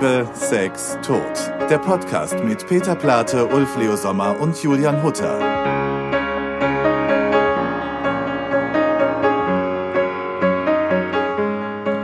Liebe, 0.00 0.30
Sex, 0.32 0.96
Tod. 1.02 1.20
Der 1.68 1.78
Podcast 1.78 2.38
mit 2.44 2.64
Peter 2.68 2.94
Plate, 2.94 3.44
Ulf 3.46 3.76
Leo 3.76 3.96
Sommer 3.96 4.40
und 4.40 4.56
Julian 4.62 5.02
Hutter. 5.02 5.40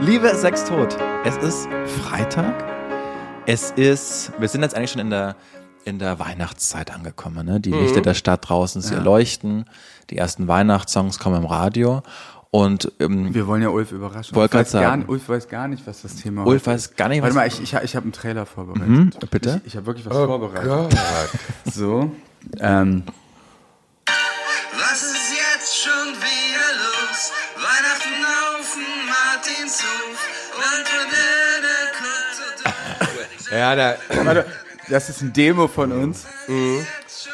Liebe, 0.00 0.34
Sex, 0.34 0.64
Tod. 0.64 0.96
Es 1.24 1.36
ist 1.36 1.68
Freitag. 2.02 2.64
Es 3.46 3.70
ist, 3.70 4.32
wir 4.40 4.48
sind 4.48 4.62
jetzt 4.62 4.74
eigentlich 4.74 4.90
schon 4.90 5.00
in 5.00 5.10
der 5.10 5.36
in 5.84 5.98
der 5.98 6.18
Weihnachtszeit 6.18 6.92
angekommen. 6.92 7.46
Ne? 7.46 7.60
Die 7.60 7.70
Lichter 7.70 8.00
der 8.00 8.14
Stadt 8.14 8.48
draußen, 8.48 8.80
sie 8.80 8.94
leuchten. 8.94 9.66
Die 10.10 10.16
ersten 10.16 10.48
Weihnachtssongs 10.48 11.18
kommen 11.18 11.42
im 11.42 11.46
Radio. 11.46 12.02
Und 12.54 12.92
ähm, 13.00 13.34
Wir 13.34 13.48
wollen 13.48 13.62
ja 13.62 13.68
Ulf 13.70 13.90
überraschen. 13.90 14.38
Ulf, 14.38 14.54
weiß 14.54 14.70
gar. 14.70 14.96
Ulf 15.08 15.28
weiß 15.28 15.48
gar 15.48 15.66
nicht, 15.66 15.84
was 15.88 16.02
das 16.02 16.14
Thema 16.14 16.46
Ulf 16.46 16.62
heute 16.62 16.66
weiß 16.74 16.82
ist. 16.86 16.96
gar 16.96 17.08
nicht, 17.08 17.20
Warte 17.20 17.34
was- 17.34 17.40
mal, 17.42 17.48
ich, 17.48 17.60
ich, 17.60 17.82
ich 17.82 17.96
habe 17.96 18.04
einen 18.04 18.12
Trailer 18.12 18.46
vorbereitet. 18.46 18.88
Mhm, 18.88 19.10
bitte? 19.28 19.60
Ich, 19.64 19.72
ich 19.72 19.76
habe 19.76 19.86
wirklich 19.86 20.06
was 20.06 20.16
Oh 20.16 20.26
vorbereitet. 20.26 20.96
So. 21.64 22.12
Ähm, 22.60 23.02
Was 24.06 25.02
ist 25.02 25.32
jetzt 25.32 25.76
schon 25.82 26.12
wieder 26.14 26.70
los? 26.78 27.32
Weihnachten 27.56 28.24
auf 28.24 28.72
dem 28.72 29.08
Martinshof 29.08 30.18
und 30.54 30.88
von 30.88 31.06
der 31.10 31.60
der 33.50 33.58
Ja, 33.58 33.74
da, 33.74 33.96
warte, 34.24 34.46
das 34.88 35.08
ist 35.08 35.22
ein 35.22 35.32
Demo 35.32 35.66
von 35.66 35.90
uns. 35.90 36.24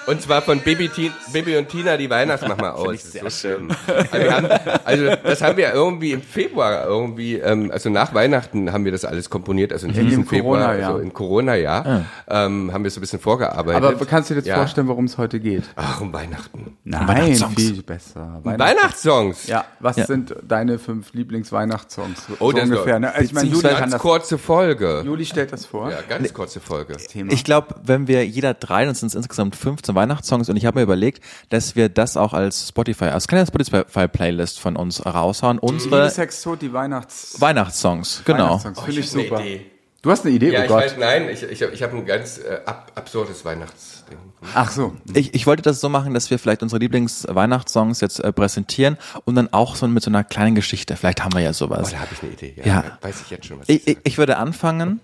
Und 0.07 0.21
zwar 0.23 0.43
von 0.43 0.61
Bibi, 0.61 0.89
Ti- 0.89 1.13
Bibi 1.33 1.57
und 1.57 1.69
Tina, 1.69 1.97
die 1.97 2.09
Weihnachtsmama 2.11 2.71
aus. 2.73 2.87
Das 2.87 3.05
ist 3.05 3.13
sehr 3.13 3.23
so 3.23 3.31
schön. 3.31 3.69
Also, 3.87 4.13
wir 4.25 4.33
haben, 4.35 4.49
also 4.85 5.05
das 5.25 5.43
haben 5.43 5.57
wir 5.57 5.73
irgendwie 5.73 6.13
im 6.13 6.23
Februar 6.23 6.87
irgendwie, 6.87 7.35
ähm, 7.37 7.71
also 7.73 7.91
nach 7.91 8.15
Weihnachten 8.15 8.73
haben 8.73 8.85
wir 8.85 8.93
das 8.93 9.05
alles 9.05 9.31
komponiert, 9.31 9.73
also 9.73 9.87
in 9.87 9.95
In 9.95 10.07
diesem 10.07 10.23
dem 10.23 10.29
Februar, 10.29 10.61
Corona-Jahr. 10.61 10.91
also 10.91 11.03
in 11.03 11.13
Corona-Jahr, 11.13 12.07
ähm, 12.29 12.73
haben 12.73 12.85
wir 12.85 12.91
so 12.91 12.99
ein 12.99 13.03
bisschen 13.03 13.21
vorgearbeitet. 13.21 13.83
Aber 13.85 14.07
kannst 14.07 14.31
du 14.31 14.35
dir 14.35 14.39
jetzt 14.41 14.47
Ja. 14.49 14.57
vorstellen, 14.57 14.89
worum 14.89 15.05
es 15.07 15.19
heute 15.19 15.41
geht? 15.41 15.65
Ach, 15.77 16.01
um 16.01 16.13
Weihnachten. 16.13 16.77
Nein, 16.85 17.09
Weihnachtssongs. 17.09 17.55
viel 17.55 17.83
besser. 17.83 18.41
Weihnachts- 18.43 18.61
Weihnachtssongs. 18.81 19.47
Ja, 19.47 19.65
was 19.81 19.97
Ja. 19.97 20.07
sind 20.07 20.35
deine 20.47 20.79
fünf 20.79 21.13
Lieblings-Weihnachtssongs? 21.13 22.27
So, 22.27 22.35
Oh, 22.41 22.51
so 22.51 22.53
das 22.53 22.65
ist 22.65 22.71
ungefähr. 22.71 22.99
Ne? 22.99 23.13
Also 23.13 23.25
ich 23.25 23.33
meine, 23.33 23.49
Juli, 23.49 23.63
ganz 23.63 23.93
das, 23.93 24.01
kurze 24.01 24.39
Folge. 24.39 25.03
Juli 25.05 25.25
stellt 25.25 25.53
das 25.53 25.67
vor. 25.67 25.91
Ja, 25.91 25.99
ganz 26.09 26.33
kurze 26.33 26.61
Folge. 26.61 26.97
Thema. 26.97 27.33
ich 27.33 27.45
glaube, 27.45 27.75
wenn 27.83 28.07
wir 28.09 28.27
jeder 28.27 28.55
drei, 28.55 28.85
das 28.85 29.01
sind 29.01 29.15
insgesamt 29.15 29.57
15 29.77 29.95
Weihnachtssongs 29.95 30.49
und 30.49 30.57
ich 30.57 30.67
habe 30.67 30.79
mir 30.79 30.83
überlegt, 30.85 31.23
dass 31.49 31.77
wir 31.77 31.89
das 31.89 32.17
auch 32.17 32.33
als 32.33 32.69
Spotify, 32.69 33.07
als 33.07 33.29
kleine 33.29 33.47
Spotify-Playlist 33.47 34.59
von 34.61 34.77
uns 34.77 35.05
raushauen. 35.05 35.59
Unsere 35.59 36.11
Sex, 36.11 36.43
Tod, 36.43 36.63
die 36.63 36.73
Weihnachts 36.73 37.41
Weihnachtssongs, 37.41 38.23
genau. 38.25 38.45
Weihnachtssongs. 38.63 38.79
Finde 38.81 38.93
ich 39.01 39.07
ich 39.07 39.11
super. 39.11 39.41
Idee. 39.41 39.67
Du 40.03 40.11
hast 40.11 40.25
eine 40.25 40.35
Idee? 40.35 40.51
Ja, 40.51 40.61
oh 40.61 40.63
ich 40.63 40.69
Gott. 40.69 40.83
weiß, 40.83 40.97
nein, 40.99 41.29
ich, 41.29 41.43
ich, 41.43 41.61
ich 41.61 41.83
habe 41.83 41.95
ein 41.95 42.07
ganz 42.07 42.39
äh, 42.39 42.61
ab, 42.65 42.91
absurdes 42.95 43.45
Weihnachtsding. 43.45 44.17
Ach 44.55 44.71
so. 44.71 44.97
Ich, 45.13 45.35
ich 45.35 45.47
wollte 45.47 45.61
das 45.61 45.81
so 45.83 45.91
machen, 45.91 46.15
dass 46.15 46.31
wir 46.31 46.39
vielleicht 46.39 46.63
unsere 46.63 46.81
Lieblings-Weihnachtssongs 46.81 48.01
jetzt 48.01 48.19
äh, 48.21 48.33
präsentieren 48.33 48.97
und 49.27 49.35
dann 49.35 49.53
auch 49.53 49.77
so 49.77 49.87
mit 49.89 50.03
so 50.03 50.11
einer 50.11 50.25
kleinen 50.25 50.55
Geschichte. 50.55 50.97
Vielleicht 50.97 51.23
haben 51.23 51.35
wir 51.35 51.41
ja 51.43 51.51
Oh, 51.51 51.53
sowas. 51.53 51.91
da 51.91 51.99
habe 51.99 52.09
ich 52.15 52.23
eine 52.23 52.33
Idee. 52.33 52.55
Ja, 52.57 52.65
Ja. 52.65 52.99
Weiß 53.03 53.21
ich 53.21 53.31
jetzt 53.31 53.45
schon, 53.45 53.61
was 53.61 53.69
Ich, 53.69 53.87
ich, 53.87 53.99
ich 54.03 54.17
würde 54.17 54.39
anfangen 54.39 55.01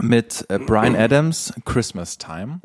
mit 0.00 0.46
äh, 0.50 0.60
Brian 0.60 0.94
Adams, 0.96 1.52
Christmas 1.64 2.16
Time. 2.16 2.60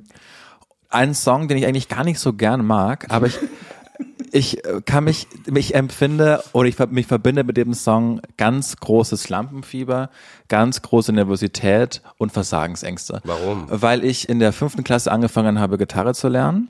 Ein 0.91 1.13
Song, 1.13 1.47
den 1.47 1.57
ich 1.57 1.65
eigentlich 1.65 1.87
gar 1.87 2.03
nicht 2.03 2.19
so 2.19 2.33
gern 2.33 2.65
mag, 2.65 3.07
aber 3.09 3.27
ich, 3.27 3.39
ich 4.31 4.61
kann 4.85 5.03
mich, 5.03 5.27
mich 5.49 5.75
empfinde 5.75 6.43
oder 6.53 6.67
ich 6.67 6.77
mich 6.89 7.07
verbinde 7.07 7.43
mit 7.43 7.57
dem 7.57 7.73
Song 7.73 8.21
ganz 8.37 8.77
großes 8.77 9.29
Lampenfieber, 9.29 10.09
ganz 10.47 10.81
große 10.81 11.13
Nervosität 11.13 12.01
und 12.17 12.31
Versagensängste. 12.31 13.21
Warum? 13.23 13.65
Weil 13.69 14.03
ich 14.03 14.29
in 14.29 14.39
der 14.39 14.53
fünften 14.53 14.83
Klasse 14.83 15.11
angefangen 15.11 15.59
habe, 15.59 15.77
Gitarre 15.77 16.13
zu 16.13 16.27
lernen. 16.27 16.69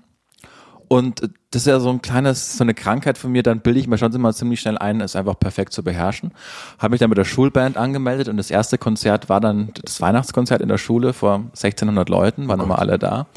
Und 0.92 1.22
das 1.52 1.62
ist 1.62 1.68
ja 1.68 1.80
so 1.80 1.90
ein 1.90 2.02
kleines, 2.02 2.58
so 2.58 2.66
eine 2.66 2.74
Krankheit 2.74 3.18
von 3.18 3.32
mir, 3.32 3.44
dann 3.44 3.62
bilde 3.62 3.80
ich 3.80 3.88
mir 3.88 3.98
schon 3.98 4.12
immer 4.14 4.34
ziemlich 4.34 4.60
schnell 4.60 4.78
ein, 4.78 5.00
es 5.00 5.16
einfach 5.16 5.40
perfekt 5.40 5.72
zu 5.72 5.86
beherrschen. 5.86 6.34
Habe 6.80 6.92
mich 6.92 7.00
dann 7.00 7.08
mit 7.08 7.18
der 7.18 7.24
Schulband 7.24 7.78
angemeldet 7.78 8.28
und 8.28 8.36
das 8.36 8.52
erste 8.52 8.78
Konzert 8.78 9.30
war 9.30 9.40
dann 9.40 9.70
das 9.86 10.02
Weihnachtskonzert 10.02 10.62
in 10.62 10.68
der 10.68 10.78
Schule 10.78 11.14
vor 11.14 11.36
1600 11.36 12.10
Leuten, 12.10 12.50
waren 12.50 12.60
immer 12.60 12.80
alle 12.80 13.00
da. 13.00 13.28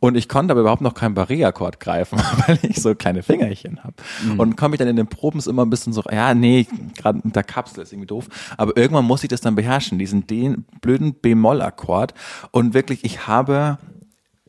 Und 0.00 0.16
ich 0.16 0.28
konnte 0.28 0.52
aber 0.52 0.60
überhaupt 0.60 0.82
noch 0.82 0.94
keinen 0.94 1.14
Barré-Akkord 1.14 1.80
greifen, 1.80 2.18
weil 2.46 2.58
ich 2.62 2.80
so 2.80 2.94
kleine 2.94 3.22
Fingerchen 3.22 3.82
habe. 3.82 3.94
Und 4.38 4.56
komme 4.56 4.74
ich 4.74 4.78
dann 4.78 4.88
in 4.88 4.96
den 4.96 5.06
Proben 5.06 5.40
immer 5.46 5.64
ein 5.64 5.70
bisschen 5.70 5.92
so, 5.92 6.02
ja, 6.10 6.34
nee, 6.34 6.66
gerade 6.96 7.20
mit 7.22 7.34
der 7.36 7.44
Kapsel 7.44 7.82
ist 7.82 7.92
irgendwie 7.92 8.06
doof. 8.06 8.28
Aber 8.56 8.76
irgendwann 8.76 9.04
muss 9.04 9.22
ich 9.22 9.28
das 9.28 9.40
dann 9.40 9.54
beherrschen, 9.54 9.98
diesen 9.98 10.26
den 10.26 10.64
blöden 10.80 11.14
B-Moll-Akkord. 11.14 12.14
Und 12.50 12.74
wirklich, 12.74 13.04
ich 13.04 13.26
habe 13.26 13.78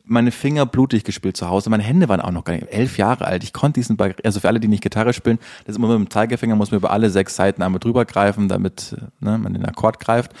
meine 0.06 0.30
Finger 0.30 0.66
blutig 0.66 1.04
gespielt 1.04 1.36
zu 1.36 1.48
Hause. 1.48 1.68
Meine 1.68 1.82
Hände 1.82 2.08
waren 2.08 2.20
auch 2.20 2.30
noch 2.30 2.44
gar 2.44 2.54
nicht 2.54 2.68
elf 2.68 2.96
Jahre 2.96 3.24
alt. 3.24 3.42
Ich 3.42 3.52
konnte 3.52 3.80
diesen, 3.80 3.96
Bar 3.96 4.12
also 4.24 4.40
für 4.40 4.48
alle, 4.48 4.60
die 4.60 4.68
nicht 4.68 4.82
Gitarre 4.82 5.12
spielen, 5.12 5.38
das 5.64 5.74
ist 5.74 5.78
immer 5.78 5.88
mit 5.88 5.98
dem 5.98 6.10
Zeigefinger, 6.10 6.54
muss 6.54 6.70
man 6.70 6.78
über 6.78 6.92
alle 6.92 7.10
sechs 7.10 7.34
Seiten 7.34 7.60
einmal 7.62 7.80
drüber 7.80 8.04
greifen, 8.04 8.48
damit 8.48 8.96
ne, 9.20 9.36
man 9.36 9.52
den 9.52 9.64
Akkord 9.64 9.98
greift. 9.98 10.32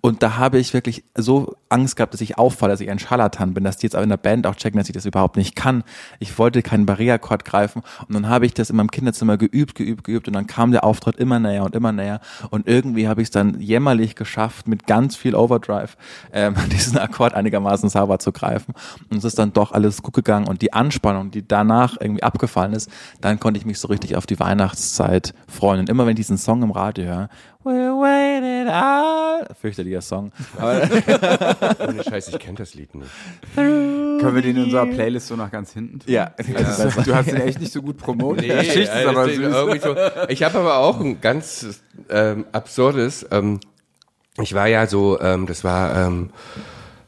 Und 0.00 0.22
da 0.22 0.36
habe 0.36 0.58
ich 0.58 0.74
wirklich 0.74 1.04
so 1.16 1.56
Angst 1.68 1.96
gehabt, 1.96 2.14
dass 2.14 2.20
ich 2.20 2.38
auffalle, 2.38 2.72
dass 2.72 2.80
ich 2.80 2.90
ein 2.90 2.98
Scharlatan 2.98 3.54
bin, 3.54 3.64
dass 3.64 3.76
die 3.76 3.86
jetzt 3.86 3.96
auch 3.96 4.02
in 4.02 4.08
der 4.08 4.16
Band 4.16 4.46
auch 4.46 4.54
checken, 4.54 4.78
dass 4.78 4.88
ich 4.88 4.94
das 4.94 5.06
überhaupt 5.06 5.36
nicht 5.36 5.56
kann. 5.56 5.82
Ich 6.20 6.38
wollte 6.38 6.62
keinen 6.62 6.86
Barré-Akkord 6.86 7.44
greifen. 7.44 7.82
Und 8.06 8.14
dann 8.14 8.28
habe 8.28 8.46
ich 8.46 8.54
das 8.54 8.70
in 8.70 8.76
meinem 8.76 8.90
Kinderzimmer 8.90 9.36
geübt, 9.36 9.74
geübt, 9.74 10.04
geübt. 10.04 10.28
Und 10.28 10.34
dann 10.34 10.46
kam 10.46 10.70
der 10.70 10.84
Auftritt 10.84 11.16
immer 11.16 11.38
näher 11.38 11.64
und 11.64 11.74
immer 11.74 11.92
näher. 11.92 12.20
Und 12.50 12.68
irgendwie 12.68 13.08
habe 13.08 13.22
ich 13.22 13.26
es 13.26 13.30
dann 13.32 13.60
jämmerlich 13.60 14.14
geschafft, 14.14 14.68
mit 14.68 14.86
ganz 14.86 15.16
viel 15.16 15.34
Overdrive 15.34 15.96
ähm, 16.32 16.54
diesen 16.72 16.98
Akkord 16.98 17.34
einigermaßen 17.34 17.88
sauber 17.88 18.18
zu 18.18 18.32
greifen. 18.32 18.74
Und 19.10 19.18
es 19.18 19.24
ist 19.24 19.38
dann 19.38 19.52
doch 19.52 19.72
alles 19.72 20.02
gut 20.02 20.14
gegangen. 20.14 20.46
Und 20.46 20.62
die 20.62 20.72
Anspannung, 20.72 21.30
die 21.30 21.46
danach 21.46 21.96
irgendwie 22.00 22.22
abgefallen 22.22 22.72
ist, 22.72 22.90
dann 23.20 23.40
konnte 23.40 23.58
ich 23.58 23.66
mich 23.66 23.80
so 23.80 23.88
richtig 23.88 24.16
auf 24.16 24.26
die 24.26 24.38
Weihnachtszeit 24.38 25.34
freuen. 25.48 25.80
Und 25.80 25.88
immer 25.88 26.04
wenn 26.04 26.12
ich 26.12 26.16
diesen 26.16 26.38
Song 26.38 26.62
im 26.62 26.70
Radio 26.70 27.04
höre, 27.06 27.28
We 27.66 27.92
waited 27.92 28.68
all, 28.68 29.44
fürchterlicher 29.86 30.00
Song, 30.02 30.32
aber 30.58 31.88
Ohne 31.88 32.04
Scheiß, 32.04 32.28
ich 32.28 32.38
kenne 32.38 32.58
das 32.58 32.74
Lied 32.74 32.94
nicht. 32.94 33.10
Können 33.54 34.34
wir 34.34 34.42
den 34.42 34.56
in 34.56 34.64
unserer 34.64 34.86
Playlist 34.86 35.28
so 35.28 35.36
nach 35.36 35.50
ganz 35.50 35.72
hinten? 35.72 36.00
ja, 36.10 36.32
Also, 36.36 37.02
du 37.02 37.14
hast 37.14 37.26
den 37.28 37.36
echt 37.40 37.60
nicht 37.60 37.72
so 37.72 37.82
gut 37.82 37.96
promotet. 37.98 38.46
Nee, 38.46 38.52
Die 38.52 38.58
Geschichte 38.58 38.80
ist 38.82 38.90
also 38.90 39.10
aber 39.10 39.24
süß. 39.26 39.38
irgendwie 39.38 39.78
so. 39.80 39.96
Ich 40.28 40.42
habe 40.42 40.58
aber 40.58 40.78
auch 40.78 41.00
ein 41.00 41.20
ganz 41.20 41.80
ähm, 42.10 42.46
absurdes. 42.52 43.26
Ähm, 43.30 43.60
ich 44.40 44.54
war 44.54 44.66
ja 44.66 44.86
so, 44.86 45.20
ähm, 45.20 45.46
das 45.46 45.64
war 45.64 46.06
ähm, 46.06 46.30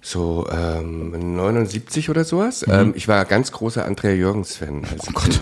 so 0.00 0.46
ähm, 0.50 1.34
79 1.36 2.08
oder 2.10 2.24
sowas. 2.24 2.66
Mhm. 2.66 2.72
Ähm, 2.72 2.92
ich 2.96 3.08
war 3.08 3.24
ganz 3.24 3.52
großer 3.52 3.84
Andrea 3.84 4.12
Jürgens-Fan. 4.12 4.82
Oh 4.98 5.18
Kind. 5.18 5.40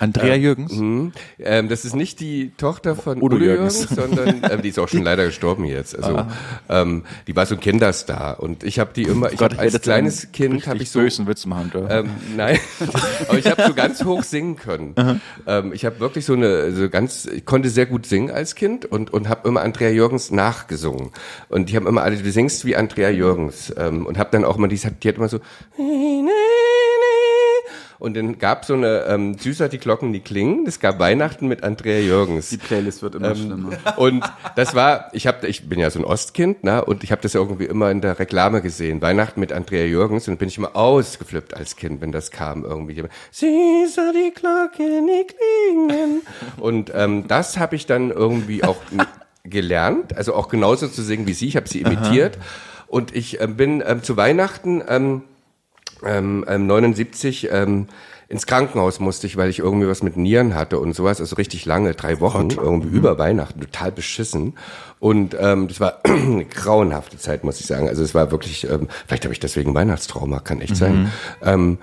Andrea 0.00 0.34
Jürgens. 0.34 0.72
Mhm. 0.72 1.12
Ähm, 1.38 1.68
das 1.68 1.84
ist 1.84 1.94
nicht 1.94 2.20
die 2.20 2.52
Tochter 2.56 2.96
von 2.96 3.18
Udo 3.18 3.36
Udo, 3.36 3.44
Jürgens. 3.44 3.90
Jürgens, 3.90 3.96
sondern 3.96 4.42
ähm, 4.50 4.62
die 4.62 4.68
ist 4.68 4.78
auch 4.78 4.88
schon 4.88 5.02
leider 5.02 5.26
gestorben 5.26 5.64
jetzt. 5.64 5.96
Also 5.96 6.26
ähm, 6.68 7.04
die 7.26 7.36
war 7.36 7.46
so 7.46 7.54
ein 7.54 7.60
Kinderstar 7.60 8.40
und 8.40 8.64
ich 8.64 8.78
habe 8.78 8.90
die 8.94 9.02
immer. 9.02 9.32
Ich 9.32 9.38
Gott, 9.38 9.54
hab 9.54 9.60
als 9.60 9.80
kleines 9.80 10.32
Kind 10.32 10.66
habe 10.66 10.82
ich 10.82 10.90
so 10.90 11.00
bösen 11.00 11.26
Witz 11.26 11.46
machen 11.46 11.72
ähm, 11.88 12.10
nein, 12.36 12.58
aber 13.28 13.38
ich 13.38 13.46
habe 13.46 13.62
so 13.66 13.74
ganz 13.74 14.04
hoch 14.04 14.22
singen 14.22 14.56
können. 14.56 14.94
Ähm, 15.46 15.72
ich 15.72 15.84
habe 15.84 16.00
wirklich 16.00 16.24
so 16.24 16.32
eine, 16.32 16.72
so 16.72 16.88
ganz, 16.88 17.26
ich 17.26 17.44
konnte 17.44 17.68
sehr 17.68 17.86
gut 17.86 18.06
singen 18.06 18.30
als 18.30 18.54
Kind 18.54 18.84
und 18.86 19.12
und 19.12 19.28
habe 19.28 19.48
immer 19.48 19.62
Andrea 19.62 19.90
Jürgens 19.90 20.30
nachgesungen. 20.30 21.10
Und 21.48 21.70
die 21.70 21.76
haben 21.76 21.86
immer 21.86 22.02
alle, 22.02 22.16
du 22.16 22.30
singst 22.30 22.64
wie 22.64 22.76
Andrea 22.76 23.10
Jürgens. 23.10 23.72
Ähm, 23.76 24.06
und 24.06 24.18
habe 24.18 24.30
dann 24.32 24.44
auch 24.44 24.56
immer, 24.56 24.68
die 24.68 24.78
hat, 24.78 25.02
die 25.02 25.08
hat 25.08 25.16
immer 25.16 25.28
so 25.28 25.40
und 27.98 28.16
dann 28.16 28.38
gab 28.38 28.64
so 28.64 28.74
eine 28.74 29.04
ähm, 29.08 29.36
Süßer 29.36 29.68
die 29.68 29.78
Glocken, 29.78 30.12
die 30.12 30.20
klingen. 30.20 30.64
Es 30.66 30.78
gab 30.78 30.98
Weihnachten 30.98 31.48
mit 31.48 31.64
Andrea 31.64 31.98
Jürgens. 31.98 32.50
Die 32.50 32.56
Playlist 32.56 33.02
wird 33.02 33.16
immer 33.16 33.30
Ähm, 33.30 33.36
schlimmer. 33.36 33.70
Und 33.96 34.24
das 34.54 34.74
war, 34.74 35.08
ich 35.12 35.26
habe, 35.26 35.48
ich 35.48 35.68
bin 35.68 35.80
ja 35.80 35.90
so 35.90 35.98
ein 35.98 36.04
Ostkind, 36.04 36.62
ne? 36.62 36.84
Und 36.84 37.02
ich 37.02 37.10
habe 37.10 37.22
das 37.22 37.34
irgendwie 37.34 37.64
immer 37.64 37.90
in 37.90 38.00
der 38.00 38.18
Reklame 38.18 38.62
gesehen. 38.62 39.02
Weihnachten 39.02 39.40
mit 39.40 39.52
Andrea 39.52 39.84
Jürgens 39.84 40.28
und 40.28 40.38
bin 40.38 40.48
ich 40.48 40.58
immer 40.58 40.76
ausgeflippt 40.76 41.54
als 41.54 41.74
Kind, 41.76 42.00
wenn 42.00 42.12
das 42.12 42.30
kam 42.30 42.64
irgendwie. 42.64 43.02
Süßer 43.32 44.12
die 44.12 44.32
Glocken, 44.32 45.06
die 45.06 45.26
klingen. 45.26 46.22
Und 46.58 46.92
ähm, 46.94 47.26
das 47.26 47.58
habe 47.58 47.74
ich 47.74 47.86
dann 47.86 48.10
irgendwie 48.10 48.62
auch 48.62 48.76
gelernt, 49.44 50.16
also 50.16 50.34
auch 50.34 50.48
genauso 50.48 50.88
zu 50.88 51.02
singen 51.02 51.26
wie 51.26 51.34
sie. 51.34 51.48
Ich 51.48 51.56
habe 51.56 51.68
sie 51.68 51.80
imitiert. 51.80 52.38
Und 52.86 53.14
ich 53.14 53.40
ähm, 53.40 53.56
bin 53.56 53.82
ähm, 53.86 54.02
zu 54.02 54.16
Weihnachten 54.16 54.82
ähm, 54.88 55.22
ähm, 56.04 56.44
ähm, 56.48 56.66
79 56.66 57.48
ähm, 57.50 57.88
ins 58.28 58.46
Krankenhaus 58.46 59.00
musste 59.00 59.26
ich, 59.26 59.38
weil 59.38 59.48
ich 59.48 59.58
irgendwie 59.58 59.88
was 59.88 60.02
mit 60.02 60.18
Nieren 60.18 60.54
hatte 60.54 60.78
und 60.78 60.94
sowas, 60.94 61.18
also 61.20 61.36
richtig 61.36 61.64
lange, 61.64 61.94
drei 61.94 62.20
Wochen, 62.20 62.50
irgendwie 62.50 62.94
über 62.94 63.18
Weihnachten, 63.18 63.60
total 63.60 63.90
beschissen. 63.90 64.54
Und 65.00 65.34
ähm, 65.40 65.68
das 65.68 65.80
war 65.80 66.04
eine 66.04 66.44
grauenhafte 66.54 67.16
Zeit, 67.16 67.42
muss 67.42 67.58
ich 67.60 67.66
sagen. 67.66 67.88
Also 67.88 68.02
es 68.02 68.14
war 68.14 68.30
wirklich, 68.30 68.68
ähm, 68.68 68.88
vielleicht 69.06 69.24
habe 69.24 69.32
ich 69.32 69.40
deswegen 69.40 69.74
Weihnachtstrauma, 69.74 70.40
kann 70.40 70.60
echt 70.60 70.76
sein. 70.76 71.10
Ähm, 71.42 71.78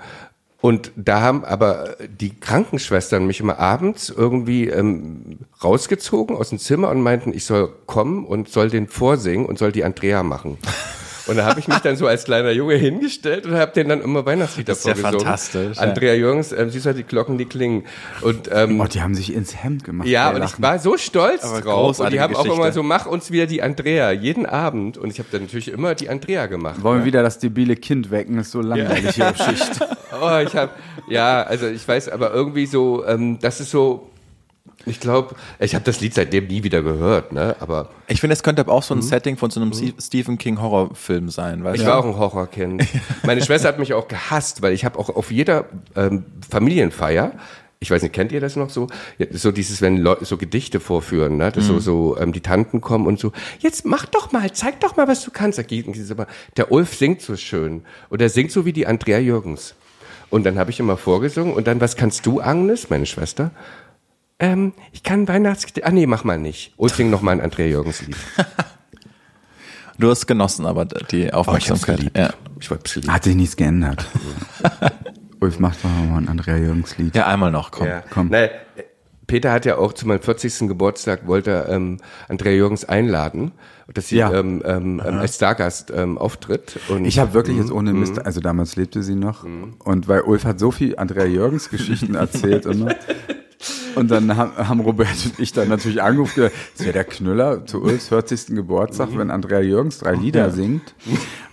und 0.60 0.92
da 0.96 1.20
haben 1.20 1.44
aber 1.44 1.96
die 2.08 2.38
Krankenschwestern 2.40 3.26
mich 3.26 3.40
immer 3.40 3.58
abends 3.58 4.08
irgendwie 4.08 4.68
ähm, 4.68 5.38
rausgezogen 5.62 6.36
aus 6.36 6.50
dem 6.50 6.58
Zimmer 6.58 6.90
und 6.90 7.02
meinten, 7.02 7.32
ich 7.32 7.44
soll 7.44 7.72
kommen 7.86 8.24
und 8.24 8.48
soll 8.48 8.70
den 8.70 8.86
vorsingen 8.88 9.46
und 9.46 9.58
soll 9.58 9.72
die 9.72 9.84
Andrea 9.84 10.22
machen. 10.22 10.58
Und 11.26 11.36
da 11.36 11.44
habe 11.44 11.58
ich 11.60 11.66
mich 11.68 11.78
dann 11.78 11.96
so 11.96 12.06
als 12.06 12.24
kleiner 12.24 12.50
Junge 12.52 12.74
hingestellt 12.76 13.46
und 13.46 13.54
habe 13.54 13.72
denen 13.72 13.88
dann 13.90 14.00
immer 14.00 14.24
Weihnachtslieder 14.26 14.72
Das 14.72 14.78
ist 14.78 14.86
ja 14.86 14.94
vorgesungen. 14.94 15.20
fantastisch, 15.24 15.76
ja. 15.76 15.82
Andrea 15.82 16.14
Jürgens, 16.14 16.52
ähm, 16.52 16.70
süßer 16.70 16.94
die 16.94 17.02
Glocken, 17.02 17.36
die 17.38 17.46
klingen. 17.46 17.84
Und 18.22 18.48
ähm, 18.52 18.80
Oh, 18.80 18.84
die 18.84 19.02
haben 19.02 19.14
sich 19.14 19.32
ins 19.34 19.56
Hemd 19.62 19.84
gemacht. 19.84 20.06
ja, 20.08 20.30
und 20.30 20.44
ich 20.44 20.60
war 20.62 20.78
so 20.78 20.96
stolz 20.96 21.42
Aber 21.44 21.60
drauf. 21.60 21.98
Und 22.00 22.12
die 22.12 22.20
haben 22.20 22.34
auch 22.36 22.42
Geschichte. 22.44 22.62
immer 22.62 22.72
so, 22.72 22.82
mach 22.82 23.06
uns 23.06 23.30
wieder 23.30 23.46
die 23.46 23.62
Andrea, 23.62 24.12
jeden 24.12 24.46
Abend. 24.46 24.98
Und 24.98 25.10
ich 25.10 25.18
habe 25.18 25.28
dann 25.32 25.42
natürlich 25.42 25.68
immer 25.72 25.94
die 25.94 26.08
Andrea 26.08 26.46
gemacht. 26.46 26.82
Wollen 26.82 27.00
wir 27.00 27.04
wieder 27.06 27.22
das 27.22 27.38
debile 27.38 27.76
Kind 27.76 28.10
wecken? 28.10 28.38
Ist 28.38 28.52
so 28.52 28.60
langweilig 28.60 29.14
hier 29.16 29.30
auf 29.30 29.36
Schicht. 29.36 29.80
Oh, 30.18 30.38
ich 30.38 30.56
habe, 30.56 30.70
ja, 31.10 31.42
also 31.42 31.66
ich 31.66 31.86
weiß, 31.86 32.08
aber 32.08 32.32
irgendwie 32.32 32.64
so, 32.64 33.04
ähm, 33.06 33.38
das 33.38 33.60
ist 33.60 33.70
so, 33.70 34.08
ich 34.84 35.00
glaube, 35.00 35.34
ich 35.58 35.74
habe 35.74 35.84
das 35.84 36.00
Lied 36.00 36.14
seitdem 36.14 36.46
nie 36.46 36.62
wieder 36.62 36.82
gehört, 36.82 37.32
ne? 37.32 37.56
Aber 37.60 37.90
Ich 38.08 38.20
finde, 38.20 38.34
es 38.34 38.42
könnte 38.42 38.60
aber 38.60 38.72
auch 38.72 38.82
so 38.82 38.94
ein 38.94 39.02
Setting 39.02 39.36
von 39.36 39.50
so 39.50 39.60
einem 39.60 39.72
Sie- 39.72 39.94
Stephen 40.00 40.38
King 40.38 40.60
Horrorfilm 40.60 41.28
sein, 41.30 41.64
weißt 41.64 41.76
ich 41.76 41.82
du? 41.82 41.88
war 41.88 41.98
auch 41.98 42.04
ein 42.04 42.16
Horrorkind. 42.16 42.84
Meine 43.24 43.42
Schwester 43.42 43.68
hat 43.68 43.78
mich 43.78 43.94
auch 43.94 44.06
gehasst, 44.08 44.62
weil 44.62 44.72
ich 44.74 44.84
habe 44.84 44.98
auch 44.98 45.08
auf 45.08 45.32
jeder 45.32 45.64
ähm, 45.96 46.24
Familienfeier, 46.48 47.32
ich 47.78 47.90
weiß 47.90 48.02
nicht, 48.02 48.14
kennt 48.14 48.32
ihr 48.32 48.40
das 48.40 48.56
noch 48.56 48.70
so? 48.70 48.86
Ja, 49.18 49.26
So 49.32 49.52
dieses, 49.52 49.82
wenn 49.82 49.98
Leute 49.98 50.24
so 50.24 50.36
Gedichte 50.38 50.80
vorführen, 50.80 51.36
ne? 51.36 51.52
Dass 51.52 51.66
so, 51.66 51.78
so 51.78 52.16
ähm, 52.18 52.32
die 52.32 52.40
Tanten 52.40 52.80
kommen 52.80 53.06
und 53.06 53.18
so, 53.18 53.32
jetzt 53.58 53.84
mach 53.84 54.06
doch 54.06 54.32
mal, 54.32 54.50
zeig 54.52 54.80
doch 54.80 54.96
mal, 54.96 55.06
was 55.08 55.22
du 55.24 55.30
kannst. 55.30 55.58
Der 56.56 56.72
Ulf 56.72 56.94
singt 56.96 57.20
so 57.22 57.36
schön. 57.36 57.82
Und 58.08 58.22
er 58.22 58.28
singt 58.28 58.50
so 58.52 58.64
wie 58.64 58.72
die 58.72 58.86
Andrea 58.86 59.18
Jürgens. 59.18 59.74
Und 60.30 60.44
dann 60.44 60.58
habe 60.58 60.70
ich 60.70 60.80
immer 60.80 60.96
vorgesungen 60.96 61.52
und 61.52 61.66
dann, 61.66 61.80
was 61.80 61.96
kannst 61.96 62.24
du, 62.26 62.40
Agnes, 62.40 62.88
meine 62.90 63.06
Schwester? 63.06 63.50
Ähm, 64.38 64.72
ich 64.92 65.02
kann 65.02 65.26
Weihnachtsgedichte. 65.28 65.86
Ah 65.86 65.90
nee, 65.92 66.06
mach 66.06 66.24
mal 66.24 66.38
nicht. 66.38 66.74
Ulf 66.76 66.94
singt 66.96 67.10
noch 67.10 67.22
mal 67.22 67.32
ein 67.32 67.40
Andrea 67.40 67.66
Jürgens 67.66 68.02
Lied. 68.02 68.16
Du 69.98 70.10
hast 70.10 70.26
genossen, 70.26 70.66
aber 70.66 70.84
die 70.84 71.32
Aufmerksamkeit. 71.32 72.10
ja. 72.14 72.28
Ich 72.60 72.68
hab's 72.70 72.92
geliebt. 72.92 73.10
Hat 73.10 73.24
sich 73.24 73.34
nichts 73.34 73.56
geändert. 73.56 74.04
Ulf 75.40 75.58
macht 75.58 75.78
doch 75.82 75.88
mal 75.88 76.18
ein 76.18 76.28
Andrea 76.28 76.56
Jürgens 76.58 76.98
Lied. 76.98 77.16
ja, 77.16 77.26
einmal 77.26 77.50
noch, 77.50 77.70
komm. 77.70 77.86
Ja. 77.86 78.02
komm. 78.10 78.28
Nee, 78.28 78.50
Peter 79.26 79.50
hat 79.52 79.64
ja 79.64 79.78
auch 79.78 79.94
zu 79.94 80.06
meinem 80.06 80.20
40. 80.20 80.68
Geburtstag 80.68 81.26
wollte 81.26 81.50
er, 81.50 81.68
ähm, 81.70 81.96
Andrea 82.28 82.52
Jürgens 82.52 82.84
einladen, 82.84 83.52
dass 83.94 84.08
sie 84.08 84.16
Ja. 84.18 84.32
ähm, 84.34 84.62
ähm, 84.66 85.00
ähm, 85.02 85.18
als 85.18 85.36
Stargast 85.36 85.90
ähm, 85.96 86.18
auftritt. 86.18 86.78
Und 86.90 87.06
Ich 87.06 87.18
habe 87.18 87.32
wirklich 87.32 87.56
jetzt 87.56 87.70
Mhm. 87.70 87.76
ohne 87.76 87.92
Mist, 87.94 88.18
also 88.24 88.40
damals 88.40 88.76
lebte 88.76 89.02
sie 89.02 89.14
noch 89.14 89.44
und 89.44 90.08
weil 90.08 90.20
Ulf 90.20 90.44
hat 90.44 90.58
so 90.58 90.70
viel 90.72 90.98
Andrea 90.98 91.24
Jürgens 91.24 91.70
Geschichten 91.70 92.14
erzählt 92.16 92.66
immer. 92.66 92.94
Und 93.94 94.10
dann 94.10 94.36
haben, 94.36 94.56
haben 94.56 94.80
Robert 94.80 95.08
und 95.24 95.38
ich 95.38 95.52
dann 95.52 95.68
natürlich 95.68 96.02
angerufen, 96.02 96.50
das 96.76 96.84
wäre 96.84 96.92
der 96.92 97.04
Knüller 97.04 97.64
zu 97.66 97.82
Ulfs 97.82 98.08
40. 98.08 98.54
Geburtstag, 98.54 99.08
wenn 99.16 99.30
Andrea 99.30 99.60
Jürgens 99.60 99.98
drei 99.98 100.14
Lieder 100.14 100.50
singt. 100.50 100.94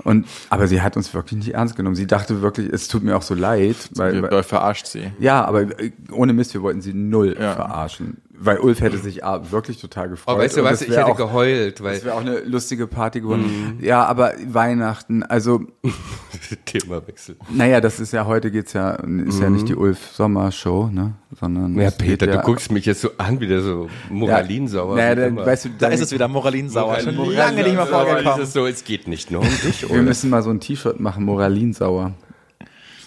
Und, 0.03 0.27
aber 0.50 0.67
sie 0.67 0.81
hat 0.81 0.97
uns 0.97 1.13
wirklich 1.13 1.38
nicht 1.38 1.53
ernst 1.53 1.75
genommen. 1.77 1.95
Sie 1.95 2.07
dachte 2.07 2.41
wirklich, 2.41 2.67
es 2.71 2.89
tut 2.89 3.03
mir 3.03 3.15
auch 3.15 3.21
so 3.21 3.33
leid, 3.35 3.77
weil, 3.95 4.15
Wir, 4.21 4.31
weil 4.31 4.44
verarscht 4.44 4.88
sie. 4.88 5.11
ja, 5.19 5.45
aber 5.45 5.61
äh, 5.79 5.91
ohne 6.11 6.33
Mist, 6.33 6.53
wir 6.53 6.61
wollten 6.61 6.81
sie 6.81 6.94
null 6.94 7.38
Ja. 7.39 7.53
verarschen. 7.55 8.17
Weil 8.35 8.57
Ulf 8.59 8.81
hätte 8.81 8.97
sich 8.97 9.24
ah, 9.24 9.51
wirklich 9.51 9.80
total 9.80 10.09
gefreut. 10.09 10.35
oh, 10.35 10.39
weißt 10.39 10.57
du 10.57 10.63
was, 10.63 10.81
ich 10.81 10.89
hätte 10.89 11.06
auch, 11.06 11.15
geheult, 11.15 11.83
weil 11.83 11.94
Das 11.95 12.03
wäre 12.03 12.15
auch 12.15 12.21
eine 12.21 12.39
lustige 12.39 12.88
Party 12.88 13.21
geworden. 13.21 13.77
Mhm. 13.77 13.83
Ja, 13.85 14.03
aber 14.06 14.33
Weihnachten, 14.47 15.21
also 15.24 15.62
Themawechsel. 16.65 17.35
naja, 17.51 17.80
das 17.81 18.00
ist 18.00 18.12
ja, 18.12 18.25
heute 18.25 18.51
geht's 18.51 18.74
ja, 18.74 18.91
ist 19.25 19.39
ja 19.39 19.50
nicht 19.50 19.69
die 19.69 19.75
Ulf-Sommer-Show, 19.75 20.89
ne? 20.91 21.13
Sondern 21.39 21.74
Mhm. 21.74 21.81
Ja, 21.81 21.88
es 21.88 21.97
Peter, 21.97 22.27
ja, 22.27 22.38
du 22.38 22.41
guckst 22.41 22.71
mich 22.71 22.85
jetzt 22.85 23.01
so 23.01 23.09
an, 23.18 23.39
wie 23.39 23.47
der 23.47 23.62
so 23.62 23.88
moralinsauer. 24.09 24.95
Naja, 24.95 25.12
wie 25.15 25.21
dann, 25.21 25.36
weißt 25.38 25.65
du, 25.65 25.69
Da 25.77 25.88
ist 25.88 26.01
es 26.01 26.12
wieder 26.12 26.27
Moralinsauer. 26.27 27.00
Schon 27.00 27.15
Moralinsauer. 27.15 27.45
lange 27.45 27.63
nicht 27.63 27.75
mehr 27.75 27.86
vorgekommen. 27.88 28.41
Es 28.41 28.47
ist 28.50 28.53
so, 28.53 28.65
es 28.68 28.83
geht 28.83 29.07
nicht 29.07 29.31
nur 29.31 29.41
um 29.41 29.47
dich, 29.63 29.83
Wir 29.83 29.91
oder? 29.91 30.01
müssen 30.01 30.29
mal 30.29 30.44
so 30.44 30.50
ein 30.50 30.59
T-Shirt 30.59 31.00
machen, 31.00 31.24
Moralinsauer. 31.25 32.13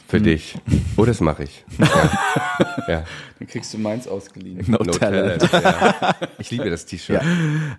Für 0.09 0.21
dich. 0.21 0.57
Oh, 0.97 1.05
das 1.05 1.21
mache 1.21 1.45
ich. 1.45 1.65
Ja. 1.79 1.87
ja. 2.89 3.05
Dann 3.39 3.49
kriegst 3.49 3.75
du 3.75 3.79
meins 3.79 4.07
ausgeliehen. 4.07 4.63
No, 4.69 4.79
No 4.79 4.93
talent. 4.93 5.43
talent. 5.43 5.65
Ja. 5.67 6.15
Ich 6.39 6.51
liebe 6.51 6.71
das 6.71 6.87
T-Shirt. 6.87 7.23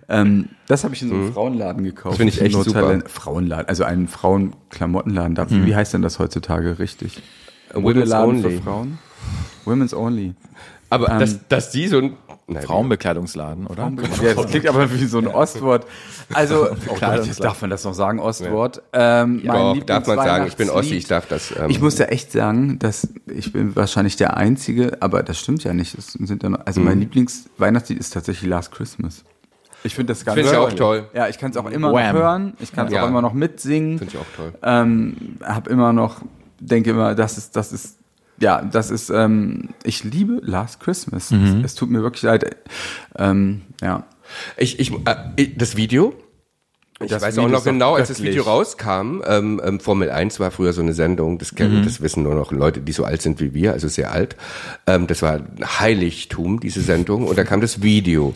Ähm, 0.08 0.50
das 0.66 0.84
habe 0.84 0.94
ich 0.94 1.02
in 1.02 1.08
so 1.08 1.14
einem 1.14 1.32
Frauenladen 1.32 1.84
gekauft. 1.84 2.12
Das 2.12 2.16
finde 2.18 2.32
ich 2.34 2.40
echt 2.40 2.54
No 2.54 2.62
super. 2.62 2.82
Talent- 2.82 3.08
Frauenladen, 3.10 3.66
also 3.66 3.84
einen 3.84 4.08
Frauenklamottenladen. 4.08 5.34
Mhm. 5.62 5.66
Wie 5.66 5.74
heißt 5.74 5.94
denn 5.94 6.02
das 6.02 6.18
heutzutage 6.18 6.78
richtig? 6.78 7.22
Women's 7.74 8.12
only. 8.12 8.42
für 8.56 8.62
Frauen? 8.62 8.98
Women's 9.64 9.94
Only. 9.94 10.34
Aber 10.90 11.10
Ähm, 11.10 11.18
dass, 11.20 11.48
dass 11.48 11.70
die 11.70 11.88
so 11.88 11.98
ein 11.98 12.16
Nein, 12.50 12.62
Frauenbekleidungsladen, 12.62 13.66
oder? 13.66 13.92
Ja, 14.22 14.32
das 14.34 14.46
klingt 14.46 14.66
aber 14.66 14.90
wie 14.90 15.04
so 15.04 15.18
ein 15.18 15.26
Ostwort. 15.26 15.86
Also, 16.32 16.68
oh 16.70 16.94
Gott, 16.98 17.40
darf 17.40 17.60
man 17.60 17.68
das 17.70 17.84
noch 17.84 17.92
sagen, 17.92 18.20
Ostwort. 18.20 18.82
Ähm, 18.94 19.42
mein 19.44 19.80
Doch, 19.80 19.84
darf 19.86 20.06
man 20.06 20.16
sagen, 20.16 20.46
ich 20.48 20.56
bin 20.56 20.70
Ossi, 20.70 20.94
ich 20.94 21.06
darf 21.06 21.26
das. 21.28 21.52
Ähm, 21.54 21.68
Ich 21.68 21.80
muss 21.80 21.98
ja 21.98 22.06
echt 22.06 22.32
sagen, 22.32 22.78
dass 22.78 23.06
ich 23.26 23.52
bin 23.52 23.76
wahrscheinlich 23.76 24.16
der 24.16 24.38
Einzige, 24.38 24.96
aber 25.00 25.22
das 25.22 25.38
stimmt 25.38 25.62
ja 25.64 25.74
nicht. 25.74 25.94
Es 25.98 26.12
sind 26.12 26.42
ja 26.42 26.48
noch, 26.48 26.60
also 26.64 26.80
Mhm. 26.80 26.86
mein 26.86 27.00
Lieblingsweihnachtslied 27.00 27.98
ist 27.98 28.14
tatsächlich 28.14 28.48
Last 28.48 28.72
Christmas. 28.72 29.24
Ich 29.84 29.94
finde 29.94 30.12
das 30.14 30.24
ganz 30.24 30.34
Finde 30.36 30.50
ich 30.50 30.56
auch 30.56 30.72
toll. 30.72 31.06
Ja, 31.14 31.28
ich 31.28 31.38
kann 31.38 31.50
es 31.50 31.56
auch 31.58 31.66
immer 31.70 31.92
Wham. 31.92 32.14
noch 32.14 32.20
hören. 32.22 32.54
Ich 32.60 32.72
kann 32.72 32.86
es 32.86 32.94
Ja. 32.94 33.04
auch 33.04 33.08
immer 33.08 33.20
noch 33.22 33.34
mitsingen. 33.34 33.98
Finde 33.98 34.14
ich 34.14 34.18
auch 34.20 34.26
toll. 34.36 34.52
Ähm, 34.62 35.36
hab 35.44 35.68
immer 35.68 35.92
noch, 35.92 36.22
denke 36.58 36.90
immer, 36.90 37.14
das 37.14 37.36
ist, 37.38 37.54
das 37.56 37.72
ist, 37.72 37.97
ja, 38.40 38.62
das 38.62 38.90
ist, 38.90 39.10
ähm, 39.10 39.70
ich 39.84 40.04
liebe 40.04 40.40
Last 40.42 40.80
Christmas. 40.80 41.30
Mhm. 41.30 41.60
Es, 41.60 41.72
es 41.72 41.74
tut 41.74 41.90
mir 41.90 42.02
wirklich 42.02 42.22
leid. 42.22 42.56
Ähm, 43.16 43.62
ja. 43.82 44.04
Ich, 44.56 44.78
ich, 44.78 44.92
äh, 44.92 45.48
das 45.56 45.76
Video. 45.76 46.14
Ich 47.00 47.10
Das 47.10 47.22
weiß 47.22 47.36
Video 47.36 47.46
auch 47.46 47.50
noch 47.50 47.64
genau, 47.64 47.94
als 47.94 48.08
das. 48.08 48.22
Video 48.22 48.42
rauskam. 48.42 49.22
Ähm, 49.24 49.60
ähm, 49.64 49.80
Formel 49.80 50.10
1 50.10 50.40
war 50.40 50.50
früher 50.50 50.72
so 50.72 50.82
eine 50.82 50.94
Sendung. 50.94 51.38
Das, 51.38 51.54
kennen, 51.54 51.84
das 51.84 52.00
wissen 52.00 52.24
nur 52.24 52.34
noch 52.34 52.50
Leute, 52.50 52.80
die 52.80 52.92
so 52.92 53.04
alt 53.04 53.22
sind 53.22 53.40
wie 53.40 53.54
wir, 53.54 53.72
also 53.72 53.86
sehr 53.86 54.10
alt. 54.10 54.36
Ähm, 54.86 55.06
das 55.06 55.22
war 55.22 55.34
ein 55.34 55.80
Heiligtum, 55.80 56.58
diese 56.58 56.80
Sendung. 56.80 57.26
Und 57.26 57.38
da 57.38 57.44
kam 57.44 57.60
das 57.60 57.82
Video. 57.82 58.32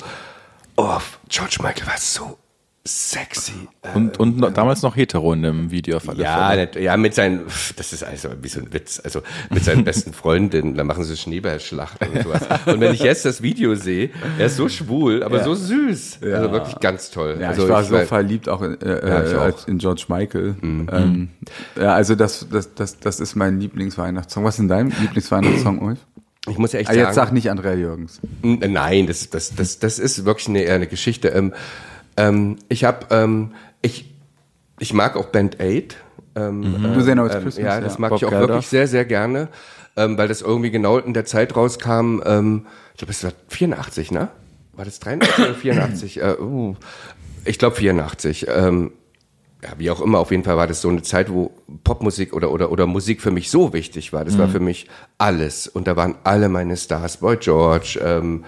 Oh, 0.76 0.98
George 1.28 1.58
Michael 1.60 1.86
war 1.88 1.98
so 1.98 2.38
sexy. 2.84 3.52
Und, 3.94 4.18
und 4.18 4.38
noch, 4.38 4.52
damals 4.52 4.82
noch 4.82 4.96
hetero 4.96 5.32
in 5.32 5.42
dem 5.42 5.70
Video. 5.70 5.98
auf 5.98 6.08
alle 6.08 6.22
Ja, 6.22 6.48
Fälle. 6.48 6.62
nicht, 6.62 6.76
ja, 6.76 6.96
mit 6.96 7.14
seinen, 7.14 7.46
pff, 7.48 7.72
das 7.74 7.92
ist 7.92 8.02
also 8.02 8.30
wie 8.42 8.48
so 8.48 8.60
ein 8.60 8.72
Witz, 8.72 9.00
also 9.04 9.22
mit 9.50 9.64
seinen 9.64 9.84
besten 9.84 10.12
Freundinnen, 10.12 10.74
da 10.74 10.82
machen 10.82 11.04
sie 11.04 11.16
Schneeballschlachten 11.16 12.08
und 12.08 12.22
sowas. 12.24 12.42
Und 12.66 12.80
wenn 12.80 12.92
ich 12.92 13.00
jetzt 13.00 13.24
das 13.24 13.40
Video 13.40 13.76
sehe, 13.76 14.10
er 14.38 14.46
ist 14.46 14.56
so 14.56 14.68
schwul, 14.68 15.22
aber 15.22 15.44
so 15.44 15.54
süß. 15.54 16.18
Also 16.22 16.50
wirklich 16.52 16.80
ganz 16.80 17.10
toll. 17.10 17.38
Ja, 17.40 17.50
also 17.50 17.64
ich 17.64 17.68
war 17.68 17.84
so 17.84 17.94
weiß- 17.94 18.06
verliebt 18.06 18.48
auch 18.48 18.62
in, 18.62 18.80
äh, 18.80 19.08
Ja, 19.08 19.24
ich 19.24 19.32
äh, 19.32 19.36
auch. 19.36 19.68
in 19.68 19.78
George 19.78 20.04
Michael. 20.08 20.56
Ähm, 20.62 21.28
ja, 21.76 21.94
also 21.94 22.14
das, 22.16 22.46
das, 22.50 22.74
das, 22.74 22.98
das 22.98 23.20
ist 23.20 23.36
mein 23.36 23.60
Lieblingsweihnachtssong. 23.60 24.42
Was 24.44 24.54
ist 24.54 24.58
denn 24.58 24.68
dein 24.68 24.90
Lieblingsweihnachtssong, 25.00 25.78
Ulf? 25.80 25.98
ich 26.48 26.58
muss 26.58 26.72
ja 26.72 26.80
echt 26.80 26.90
Ah, 26.90 26.94
sagen, 26.94 27.06
jetzt 27.06 27.14
sag 27.14 27.32
nicht 27.32 27.48
Andrea 27.50 27.74
Jürgens. 27.74 28.20
Nein, 28.42 29.06
das, 29.06 29.30
das, 29.30 29.54
das, 29.54 29.78
das 29.78 30.00
ist 30.00 30.24
wirklich 30.24 30.48
eine, 30.48 30.62
eher 30.62 30.74
eine 30.74 30.88
Geschichte. 30.88 31.28
Ähm, 31.28 31.52
ähm, 32.16 32.56
ich 32.68 32.84
habe, 32.84 33.06
ähm, 33.10 33.52
ich, 33.82 34.12
ich 34.78 34.92
mag 34.92 35.16
auch 35.16 35.26
Band 35.26 35.60
Aid. 35.60 35.96
Ähm, 36.34 36.92
Du 36.94 37.00
Say 37.02 37.14
No 37.14 37.26
It's 37.26 37.34
ähm, 37.34 37.42
Christmas, 37.42 37.64
ja, 37.64 37.80
das 37.80 37.94
ja. 37.94 38.00
mag 38.00 38.10
Bob 38.10 38.18
ich 38.18 38.24
auch 38.26 38.30
Geldof. 38.30 38.48
wirklich 38.48 38.68
sehr, 38.68 38.86
sehr 38.88 39.04
gerne, 39.04 39.48
ähm, 39.96 40.16
weil 40.16 40.28
das 40.28 40.40
irgendwie 40.40 40.70
genau 40.70 40.98
in 40.98 41.12
der 41.14 41.24
Zeit 41.26 41.54
rauskam. 41.56 42.20
Ähm, 42.24 42.66
ich 42.94 42.98
glaube, 42.98 43.12
es 43.12 43.22
war 43.24 43.32
84, 43.48 44.10
ne? 44.10 44.28
War 44.74 44.84
das 44.86 44.98
83 45.00 45.44
oder 45.44 45.54
84? 45.54 46.20
Äh, 46.22 46.36
uh, 46.40 46.74
ich 47.44 47.58
glaube 47.58 47.76
84. 47.76 48.46
Ähm, 48.48 48.92
ja, 49.62 49.68
wie 49.76 49.90
auch 49.90 50.00
immer, 50.00 50.18
auf 50.18 50.30
jeden 50.30 50.42
Fall 50.42 50.56
war 50.56 50.66
das 50.66 50.80
so 50.80 50.88
eine 50.88 51.02
Zeit, 51.02 51.30
wo 51.30 51.52
Popmusik 51.84 52.32
oder, 52.32 52.50
oder, 52.50 52.72
oder 52.72 52.86
Musik 52.86 53.20
für 53.20 53.30
mich 53.30 53.50
so 53.50 53.72
wichtig 53.72 54.12
war. 54.12 54.24
Das 54.24 54.34
Mhm. 54.34 54.38
war 54.38 54.48
für 54.48 54.60
mich 54.60 54.88
alles. 55.18 55.68
Und 55.68 55.86
da 55.86 55.94
waren 55.96 56.14
alle 56.24 56.48
meine 56.48 56.76
Stars. 56.76 57.18
Boy 57.18 57.36
George, 57.36 58.00
ähm, 58.02 58.44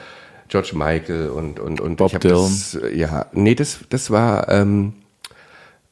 George 0.54 0.70
Michael 0.74 1.30
und, 1.30 1.58
und, 1.58 1.80
und 1.80 1.96
Bob 1.96 2.10
ich 2.10 2.14
hab 2.14 2.20
das, 2.22 2.76
äh, 2.76 2.96
ja, 2.96 3.26
nee, 3.32 3.56
das, 3.56 3.80
das 3.88 4.08
war, 4.12 4.48
ähm, 4.48 4.92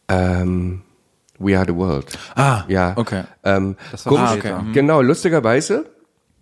ähm, 0.09 0.83
We 1.41 1.57
Are 1.59 1.67
the 1.67 1.75
World. 1.75 2.07
Ah, 2.37 2.63
ja. 2.69 2.93
okay. 2.97 3.25
Ähm, 3.43 3.75
Das 3.91 4.07
war 4.07 4.13
komisch, 4.15 4.31
später. 4.39 4.63
Mhm. 4.63 4.73
Genau, 4.73 5.03
lustigerweise, 5.03 5.87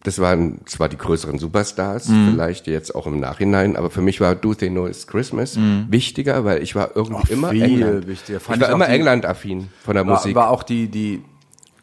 das 0.03 0.19
waren 0.19 0.61
zwar 0.67 0.91
die 0.91 0.99
größeren 0.99 1.39
Superstars, 1.39 2.09
Mhm. 2.09 2.33
vielleicht 2.33 2.67
jetzt 2.67 2.95
auch 2.95 3.07
im 3.07 3.21
Nachhinein, 3.21 3.77
aber 3.77 3.89
für 3.89 4.03
mich 4.03 4.21
war 4.21 4.35
Do 4.35 4.53
They 4.53 4.69
Know 4.69 4.87
It's 4.87 5.07
Christmas 5.07 5.59
wichtiger, 5.89 6.45
weil 6.45 6.63
ich 6.63 6.75
war 6.75 6.91
irgendwie 6.95 7.23
Oh, 7.31 7.33
immer 7.33 7.49
viel 7.51 7.63
England. 7.63 8.07
wichtiger. 8.07 8.37
Ich 8.39 8.45
Fand 8.45 8.61
war 8.61 8.69
ich 8.69 8.75
immer 8.75 8.89
England-affin 8.89 9.69
von 9.83 9.95
der 9.95 10.07
War, 10.07 10.17
Musik. 10.17 10.35
war 10.35 10.51
auch 10.51 10.63
die, 10.63 10.89
die 10.89 11.23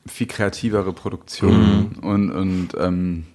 viel 0.06 0.28
kreativere 0.28 0.94
Produktion 0.94 1.96
und, 2.02 2.32
und 2.32 2.70
ähm, 2.80 3.26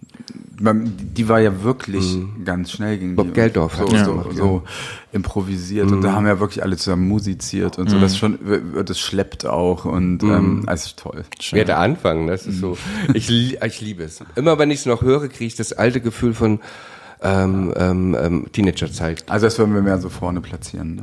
die 0.61 1.29
war 1.29 1.41
ja 1.41 1.63
wirklich 1.63 2.19
ganz 2.45 2.73
schnell 2.73 2.99
gegen 2.99 3.17
Bob 3.17 3.29
die 3.29 3.33
Geldof 3.33 3.75
so, 3.75 3.93
hat 3.93 4.05
so, 4.05 4.25
so, 4.33 4.63
improvisiert 5.13 5.91
und 5.91 6.03
da 6.03 6.13
haben 6.13 6.27
ja 6.27 6.41
wirklich 6.41 6.63
alle 6.63 6.77
zusammen 6.77 7.09
musiziert 7.09 7.79
und 7.79 7.91
so. 7.91 7.99
Das 7.99 8.17
schon, 8.17 8.39
das 8.85 8.99
schleppt 8.99 9.47
auch 9.47 9.85
und 9.85 10.23
ähm, 10.23 10.65
also 10.67 10.87
ist 10.87 10.99
toll. 10.99 11.25
Ja, 11.51 11.65
der 11.65 11.79
Anfang, 11.79 12.27
das 12.27 12.47
ist 12.47 12.61
so. 12.61 12.77
Ich, 13.15 13.31
ich 13.31 13.81
liebe 13.81 14.05
es. 14.05 14.23
Immer 14.37 14.59
wenn 14.59 14.71
ich 14.71 14.81
es 14.81 14.87
noch 14.87 15.03
höre, 15.03 15.29
kriege 15.29 15.47
ich 15.47 15.57
das 15.57 15.73
alte 15.73 16.01
Gefühl 16.01 16.35
von 16.35 16.61
ähm, 17.23 17.73
ähm, 17.77 18.17
ähm, 18.19 18.47
Teenagerzeit. 18.53 19.25
Also 19.29 19.47
das 19.47 19.59
würden 19.59 19.75
wir 19.75 19.83
mehr 19.83 19.99
so 19.99 20.09
vorne 20.09 20.41
platzieren. 20.41 20.97
Ne? 20.97 21.03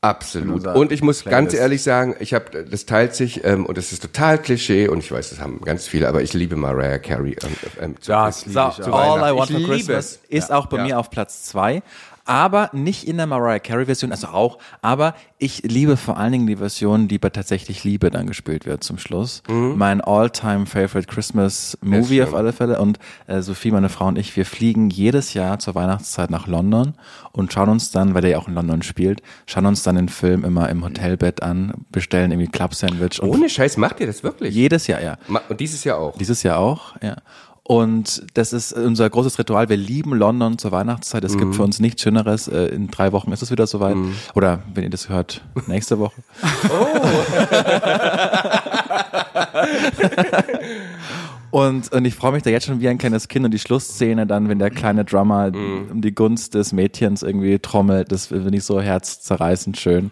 Absolut. 0.00 0.64
Und 0.64 0.92
ich 0.92 1.02
muss 1.02 1.24
ganz 1.24 1.48
Playlist. 1.48 1.54
ehrlich 1.60 1.82
sagen, 1.82 2.14
ich 2.20 2.32
habe, 2.32 2.64
das 2.64 2.86
teilt 2.86 3.16
sich 3.16 3.42
ähm, 3.44 3.66
und 3.66 3.76
es 3.78 3.90
ist 3.92 4.00
total 4.00 4.40
Klischee 4.40 4.86
und 4.86 4.98
ich 5.00 5.10
weiß, 5.10 5.30
das 5.30 5.40
haben 5.40 5.60
ganz 5.62 5.88
viele, 5.88 6.06
aber 6.08 6.22
ich 6.22 6.34
liebe 6.34 6.54
Mariah 6.54 6.98
Carey. 6.98 7.36
Ähm, 7.42 7.56
ähm, 7.80 8.00
zu- 8.00 8.12
Das 8.12 8.46
liebe 8.46 8.72
So, 8.76 8.82
ich 8.82 8.86
All 8.94 9.20
auch. 9.20 9.34
I 9.34 9.36
Want 9.36 9.50
Ich 9.50 9.56
for 9.56 9.66
Christmas 9.74 10.20
ist 10.28 10.50
Ja, 10.50 10.56
auch 10.56 10.66
bei 10.66 10.76
ja. 10.76 10.82
mir 10.84 10.98
auf 11.00 11.10
Platz 11.10 11.42
zwei. 11.42 11.82
Aber 12.28 12.68
nicht 12.74 13.08
in 13.08 13.16
der 13.16 13.26
Mariah 13.26 13.58
Carey 13.58 13.86
Version, 13.86 14.12
also 14.12 14.26
auch, 14.26 14.58
aber 14.82 15.14
ich 15.38 15.62
liebe 15.62 15.96
vor 15.96 16.18
allen 16.18 16.32
Dingen 16.32 16.46
die 16.46 16.56
Version, 16.56 17.08
die 17.08 17.18
bei 17.18 17.30
tatsächlich 17.30 17.84
Liebe 17.84 18.10
dann 18.10 18.26
gespielt 18.26 18.66
wird 18.66 18.84
zum 18.84 18.98
Schluss. 18.98 19.42
Mein 19.48 20.02
all-time 20.02 20.66
favorite 20.66 21.06
Christmas 21.06 21.78
Movie 21.80 22.22
auf 22.22 22.34
alle 22.34 22.52
Fälle. 22.52 22.80
Und 22.80 22.98
äh, 23.28 23.40
Sophie, 23.40 23.70
meine 23.70 23.88
Frau 23.88 24.08
und 24.08 24.18
ich, 24.18 24.36
wir 24.36 24.44
fliegen 24.44 24.90
jedes 24.90 25.32
Jahr 25.32 25.58
zur 25.58 25.74
Weihnachtszeit 25.74 26.28
nach 26.30 26.46
London 26.46 26.94
und 27.32 27.50
schauen 27.52 27.70
uns 27.70 27.92
dann, 27.92 28.12
weil 28.14 28.20
der 28.20 28.32
ja 28.32 28.38
auch 28.38 28.48
in 28.48 28.54
London 28.54 28.82
spielt, 28.82 29.22
schauen 29.46 29.64
uns 29.64 29.82
dann 29.82 29.96
den 29.96 30.10
Film 30.10 30.44
immer 30.44 30.68
im 30.68 30.84
Hotelbett 30.84 31.42
an, 31.42 31.72
bestellen 31.90 32.30
irgendwie 32.30 32.50
Club-Sandwich 32.50 33.22
und 33.22 33.30
Ohne 33.30 33.48
Scheiß 33.48 33.78
macht 33.78 34.00
ihr 34.00 34.06
das 34.06 34.22
wirklich? 34.22 34.54
jedes 34.54 34.86
Jahr, 34.86 35.00
ja. 35.00 35.16
Und 35.48 35.60
dieses 35.60 35.82
Jahr 35.84 35.98
auch. 35.98 36.18
Dieses 36.18 36.42
Jahr 36.42 36.58
auch, 36.58 36.94
ja. 37.00 37.16
Und 37.68 38.22
das 38.32 38.54
ist 38.54 38.72
unser 38.72 39.10
großes 39.10 39.38
Ritual. 39.38 39.68
Wir 39.68 39.76
lieben 39.76 40.14
London 40.14 40.56
zur 40.56 40.72
Weihnachtszeit. 40.72 41.22
Es 41.24 41.36
gibt 41.36 41.54
für 41.54 41.62
uns 41.62 41.80
nichts 41.80 42.00
Schöneres. 42.00 42.48
Äh, 42.48 42.68
In 42.68 42.90
drei 42.90 43.12
Wochen 43.12 43.30
ist 43.30 43.42
es 43.42 43.50
wieder 43.50 43.66
soweit. 43.66 43.94
Oder 44.34 44.60
wenn 44.72 44.84
ihr 44.84 44.90
das 44.90 45.10
hört, 45.10 45.42
nächste 45.66 45.98
Woche. 45.98 46.22
Und, 51.50 51.90
und 51.92 52.04
ich 52.04 52.14
freue 52.14 52.32
mich 52.32 52.42
da 52.42 52.50
jetzt 52.50 52.66
schon 52.66 52.80
wie 52.80 52.88
ein 52.88 52.98
kleines 52.98 53.26
Kind 53.28 53.46
und 53.46 53.52
die 53.52 53.58
Schlussszene 53.58 54.26
dann, 54.26 54.50
wenn 54.50 54.58
der 54.58 54.68
kleine 54.70 55.06
Drummer 55.06 55.50
um 55.90 56.02
die 56.02 56.14
Gunst 56.14 56.52
des 56.54 56.72
Mädchens 56.74 57.22
irgendwie 57.22 57.58
trommelt, 57.58 58.12
das 58.12 58.26
finde 58.26 58.54
ich 58.56 58.64
so 58.64 58.80
herzzerreißend 58.82 59.78
schön. 59.78 60.10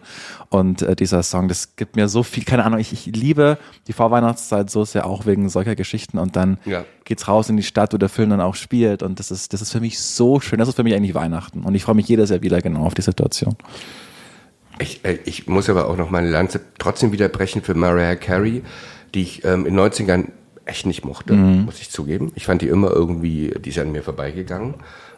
Und 0.49 0.81
äh, 0.81 0.95
dieser 0.95 1.21
Song, 1.21 1.47
das 1.47 1.75
gibt 1.75 1.95
mir 1.95 2.07
so 2.07 2.23
viel, 2.23 2.43
keine 2.43 2.65
Ahnung, 2.65 2.79
ich, 2.79 2.91
ich 2.91 3.05
liebe 3.15 3.59
die 3.87 3.93
Vorweihnachtszeit 3.93 4.71
so 4.71 4.83
sehr 4.83 5.05
auch 5.05 5.27
wegen 5.27 5.47
solcher 5.49 5.75
Geschichten 5.75 6.17
und 6.17 6.35
dann 6.35 6.57
Ja. 6.65 6.85
geht's 7.05 7.27
raus 7.27 7.49
in 7.49 7.57
die 7.57 7.63
Stadt, 7.63 7.93
wo 7.93 7.97
der 7.97 8.09
Film 8.09 8.31
dann 8.31 8.41
auch 8.41 8.55
spielt 8.55 9.03
und 9.03 9.19
das 9.19 9.29
ist, 9.29 9.53
das 9.53 9.61
ist 9.61 9.71
für 9.71 9.79
mich 9.79 9.99
so 9.99 10.39
schön, 10.39 10.57
das 10.57 10.67
ist 10.69 10.75
für 10.75 10.83
mich 10.83 10.95
eigentlich 10.95 11.13
Weihnachten 11.13 11.61
und 11.61 11.75
ich 11.75 11.83
freue 11.83 11.95
mich 11.95 12.07
jedes 12.07 12.31
Jahr 12.31 12.41
wieder 12.41 12.61
genau 12.61 12.83
auf 12.85 12.95
die 12.95 13.03
Situation. 13.03 13.55
Ich, 14.79 15.05
äh, 15.05 15.19
ich 15.25 15.47
muss 15.47 15.69
aber 15.69 15.87
auch 15.87 15.97
noch 15.97 16.09
meine 16.09 16.29
Lanze 16.31 16.61
trotzdem 16.79 17.11
wieder 17.11 17.29
brechen 17.29 17.61
für 17.61 17.75
Mariah 17.75 18.15
Carey, 18.15 18.63
die 19.13 19.21
ich 19.21 19.43
ähm, 19.45 19.65
in 19.67 19.75
den 19.75 19.85
90ern 19.85 20.29
echt 20.67 20.85
nicht 20.85 21.03
mochte, 21.05 21.33
Mhm. 21.33 21.65
muss 21.65 21.79
ich 21.79 21.89
zugeben. 21.89 22.31
Ich 22.35 22.45
fand 22.45 22.61
die 22.61 22.67
immer 22.67 22.91
irgendwie, 22.91 23.53
die 23.59 23.69
ist 23.69 23.79
an 23.79 23.91
mir 23.91 24.03
vorbeigegangen. 24.03 24.75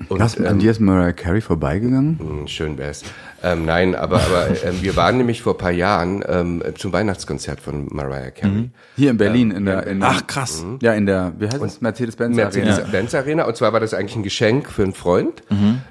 Und, 0.07 0.19
Was, 0.19 0.37
an 0.39 0.59
dir 0.59 0.71
ist 0.71 0.79
Mariah 0.79 1.11
Carey 1.13 1.41
vorbeigegangen? 1.41 2.19
Hm, 2.19 2.47
Schön 2.47 2.77
wär's. 2.77 3.03
Ähm, 3.43 3.65
nein, 3.65 3.95
aber, 3.95 4.17
aber 4.17 4.47
ähm, 4.63 4.81
wir 4.81 4.95
waren 4.95 5.17
nämlich 5.17 5.41
vor 5.41 5.53
ein 5.55 5.57
paar 5.57 5.71
Jahren 5.71 6.23
ähm, 6.27 6.63
zum 6.77 6.93
Weihnachtskonzert 6.93 7.59
von 7.59 7.87
Mariah 7.91 8.31
Carey. 8.31 8.69
Hier 8.95 9.11
in 9.11 9.17
Berlin, 9.17 9.51
in 9.51 9.65
der, 9.65 9.87
in 9.87 9.99
der, 9.99 10.09
Ach, 10.09 10.27
krass. 10.27 10.65
Ja, 10.81 10.93
in 10.93 11.05
der, 11.05 11.33
wie 11.39 11.47
heißt 11.47 11.61
es? 11.61 11.81
Mercedes-Benz 11.81 12.37
Arena. 12.37 12.43
Mercedes-Benz 12.65 13.15
Arena. 13.15 13.43
Und 13.45 13.55
zwar 13.57 13.73
war 13.73 13.79
das 13.79 13.93
eigentlich 13.93 14.15
ein 14.15 14.23
Geschenk 14.23 14.69
für 14.69 14.83
einen 14.83 14.93
Freund, 14.93 15.43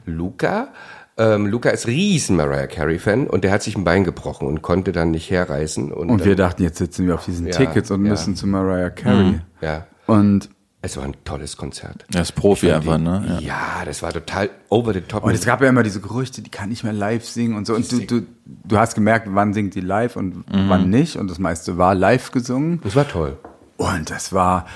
Luca. 0.07 0.69
Ähm, 1.18 1.46
Luca 1.46 1.70
ist 1.70 1.87
riesen 1.88 2.37
Mariah 2.37 2.66
Carey-Fan 2.68 3.26
und 3.26 3.42
der 3.42 3.50
hat 3.50 3.62
sich 3.62 3.76
ein 3.76 3.82
Bein 3.84 4.04
gebrochen 4.04 4.46
und 4.46 4.62
konnte 4.62 4.92
dann 4.92 5.10
nicht 5.10 5.30
herreisen. 5.30 5.92
Und, 5.92 6.10
Und 6.10 6.25
wir 6.25 6.32
ähm, 6.32 6.38
dachten, 6.38 6.62
jetzt 6.62 6.78
sitzen 6.78 7.06
wir 7.06 7.14
auf 7.16 7.25
diesen 7.25 7.46
Ja, 7.48 7.52
Tickets 7.52 7.90
und 7.90 8.04
ja. 8.04 8.10
müssen 8.10 8.37
zu 8.37 8.46
Mariah 8.46 8.90
Carey. 8.90 9.40
ja, 9.60 9.87
Und, 10.06 10.48
es 10.80 10.96
war 10.96 11.02
ein 11.02 11.16
tolles 11.25 11.56
Konzert. 11.56 12.04
Er 12.14 12.22
ist 12.22 12.37
Profi 12.37 12.70
einfach, 12.70 12.98
ne? 12.98 13.40
Ja. 13.40 13.40
Ja, 13.40 13.84
das 13.84 14.00
war 14.00 14.12
total 14.12 14.48
over 14.68 14.92
the 14.94 15.00
top. 15.00 15.25
und 15.25 15.34
es 15.34 15.44
gab 15.44 15.60
ja 15.60 15.68
immer 15.68 15.82
diese 15.82 16.00
Gerüchte, 16.00 16.40
die 16.40 16.50
kann 16.50 16.68
nicht 16.68 16.84
mehr 16.84 16.92
live 16.92 17.25
singen 17.25 17.56
und 17.56 17.66
so. 17.66 17.75
Und 17.75 17.90
du, 17.90 17.98
du, 18.06 18.26
du 18.46 18.78
hast 18.78 18.94
gemerkt, 18.94 19.26
wann 19.32 19.52
singt 19.54 19.75
die 19.75 19.80
live 19.80 20.14
und 20.14 20.44
wann 20.48 20.88
nicht. 20.88 21.16
Und 21.16 21.28
das 21.32 21.40
meiste 21.40 21.78
war 21.78 21.96
live 21.96 22.30
gesungen. 22.30 22.80
das 22.84 22.94
war 22.94 23.08
toll. 23.08 23.38
Und 23.76 24.08
das 24.10 24.32
war 24.32 24.66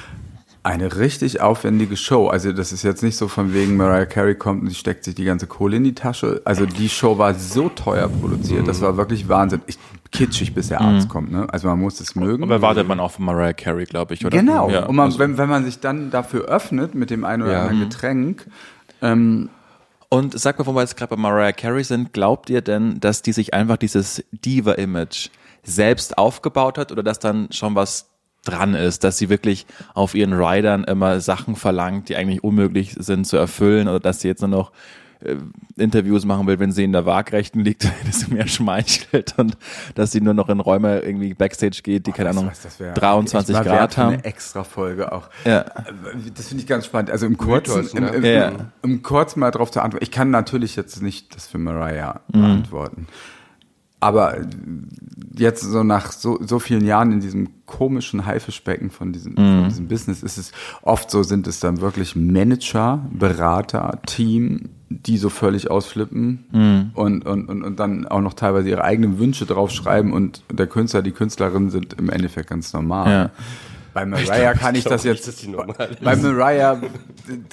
eine 0.65 0.97
richtig 0.97 1.41
aufwendige 1.41 1.97
Show. 1.97 2.29
Also 2.29 2.53
das 2.53 2.73
ist 2.73 2.83
jetzt 2.85 3.03
nicht 3.03 3.17
so 3.17 3.27
von 3.27 3.53
wegen 3.53 3.77
Mariah 3.77 4.07
Carey 4.07 4.37
kommt 4.37 4.63
und 4.63 4.69
sie 4.69 4.77
steckt 4.77 5.03
sich 5.05 5.15
die 5.17 5.25
ganze 5.25 5.47
Kohle 5.49 5.77
in 5.79 5.85
die 5.85 5.95
Tasche. 5.95 6.41
Also 6.45 6.67
die 6.67 6.89
Show 6.89 7.19
war 7.19 7.35
so 7.35 7.69
teuer 7.69 8.09
produziert, 8.09 8.69
das 8.69 8.81
war 8.81 8.97
wirklich 8.97 9.29
Wahnsinn. 9.29 9.61
Ich, 9.67 9.77
kitschig, 10.13 10.53
bis 10.55 10.69
der 10.69 10.81
Arzt 10.83 11.09
kommt. 11.09 11.33
Ne? 11.33 11.47
Also 11.51 11.67
man 11.69 11.81
muss 11.81 11.99
es 12.01 12.15
mögen. 12.15 12.43
Aber 12.45 12.55
erwartet 12.57 12.87
man 12.87 13.01
auch 13.01 13.11
von 13.13 13.25
Mariah 13.25 13.55
Carey, 13.55 13.87
glaube 13.87 14.13
ich, 14.15 14.25
oder? 14.27 14.37
Genau. 14.39 14.69
Ja, 14.71 14.85
und 14.87 14.95
man, 14.95 15.07
also- 15.07 15.19
wenn, 15.19 15.39
wenn 15.39 15.49
man 15.49 15.65
sich 15.65 15.81
dann 15.81 16.11
dafür 16.11 16.45
öffnet 16.45 16.95
mit 16.95 17.11
dem 17.11 17.25
einen 17.25 17.43
oder 17.43 17.53
Ja. 17.55 17.63
anderen 17.63 17.81
Getränk, 17.89 18.47
ähm, 19.01 19.49
Und 20.11 20.39
sag 20.39 20.59
mal, 20.59 20.67
wo 20.67 20.75
wir 20.75 20.83
jetzt 20.83 20.99
gerade 20.99 21.17
bei 21.17 21.17
Mariah 21.17 21.53
Carey 21.53 21.83
sind, 21.85 22.13
glaubt 22.13 22.51
ihr 22.51 22.61
denn, 22.61 23.01
dass 23.01 23.23
die 23.23 23.33
sich 23.33 23.55
einfach 23.55 23.79
dieses 23.79 24.23
Diva-Image 24.31 25.31
selbst 25.63 26.19
aufgebaut 26.19 26.77
hat 26.77 26.93
oder 26.93 27.03
dass 27.03 27.19
dann 27.19 27.51
schon 27.51 27.75
was 27.75 28.11
dran 28.45 28.75
ist, 28.75 29.05
dass 29.05 29.19
sie 29.19 29.29
wirklich 29.29 29.67
auf 29.95 30.15
ihren 30.15 30.33
Riders 30.33 30.83
immer 30.87 31.21
Sachen 31.21 31.57
verlangt, 31.57 32.09
die 32.09 32.17
eigentlich 32.17 32.43
unmöglich 32.43 32.95
sind 32.99 33.27
zu 33.27 33.37
erfüllen 33.37 33.89
oder 33.89 34.01
dass 34.01 34.21
sie 34.21 34.29
jetzt 34.29 34.41
nur 34.41 34.49
noch 34.51 34.73
äh, 35.21 35.37
Interviews 35.77 36.25
machen 36.25 36.47
will, 36.49 36.59
wenn 36.59 36.73
sie 36.73 36.83
in 36.85 36.93
der 36.93 37.07
Waagrechten 37.07 37.61
liegt, 37.61 37.85
dass 38.07 38.21
sie 38.21 38.35
mehr 38.35 38.49
schmeichelt 38.49 39.35
und 39.39 39.57
dass 39.95 40.11
sie 40.11 40.21
nur 40.21 40.35
noch 40.35 40.49
in 40.49 40.59
Räume 40.61 41.01
irgendwie 41.01 41.35
Backstage 41.35 41.81
geht, 41.83 42.07
die, 42.07 42.13
keine 42.13 42.31
Ahnung, 42.31 42.51
wär 42.79 42.93
23 42.95 43.55
echt 43.55 43.65
mal 43.65 43.71
wert 43.71 43.79
Grad 43.79 43.95
für 43.95 44.01
haben. 44.01 44.13
Eine 44.15 44.25
extra 44.25 44.65
Folge 44.65 45.13
auch. 45.13 45.29
Ja. 45.45 45.65
Das 46.35 46.49
finde 46.49 46.63
ich 46.63 46.69
ganz 46.69 46.87
spannend. 46.87 47.11
Also 47.11 47.27
im 47.27 47.39
kurzen, 47.39 47.87
im, 47.97 48.07
im, 48.09 48.25
Ja. 48.25 48.49
im, 48.49 48.57
im 48.83 49.03
kurzen 49.03 49.41
mal 49.41 49.51
drauf 49.53 49.71
zu 49.71 49.81
antworten. 49.81 50.03
Ich 50.05 50.11
kann 50.11 50.31
natürlich 50.31 50.75
jetzt 50.77 51.01
nicht 51.01 51.35
das 51.37 51.47
für 51.47 51.59
Mariah 51.59 52.21
beantworten. 52.29 53.07
Aber 54.03 54.37
jetzt 55.37 55.63
so 55.63 55.85
nach 55.85 56.11
so, 56.11 56.39
so 56.45 56.59
vielen 56.59 56.85
Jahren 56.85 57.13
in 57.13 57.21
diesem 57.21 57.49
komischen 57.67 58.27
Haifischbecken 58.27 58.91
von 58.91 59.13
diesem, 59.13 59.37
von 59.37 59.69
diesem 59.69 59.87
Business 59.87 60.23
ist 60.23 60.39
es 60.39 60.53
oft 60.83 61.11
so, 61.11 61.23
sind 61.23 61.47
es 61.47 61.61
dann 61.61 61.81
wirklich 61.81 62.17
Manager, 62.17 63.07
Berater, 63.13 64.01
Team, 64.05 64.71
die 64.89 65.17
so 65.17 65.31
völlig 65.31 65.71
ausflippen 65.71 66.91
und, 66.95 67.25
und, 67.25 67.49
und, 67.49 67.63
und 67.63 67.81
dann 67.81 68.07
auch 68.09 68.21
noch 68.21 68.35
teilweise 68.35 68.69
ihre 68.69 68.83
eigenen 68.83 69.19
Wünsche 69.19 69.47
draufschreiben 69.47 70.13
und 70.13 70.43
der 70.53 70.67
Künstler, 70.67 71.01
die 71.01 71.13
Künstlerin 71.13 71.71
sind 71.71 71.95
im 71.95 72.11
Endeffekt 72.11 72.51
ganz 72.51 72.73
normal. 72.73 73.11
Ja. 73.11 73.31
Bei 73.95 74.07
Mariah 74.07 74.55
kann 74.55 74.75
ich, 74.75 74.85
das 74.85 75.05
nicht, 75.05 75.27
jetzt. 75.27 75.49
normal 75.49 75.91
ist. 75.91 76.03
bei 76.03 76.17
Mariah, 76.17 76.81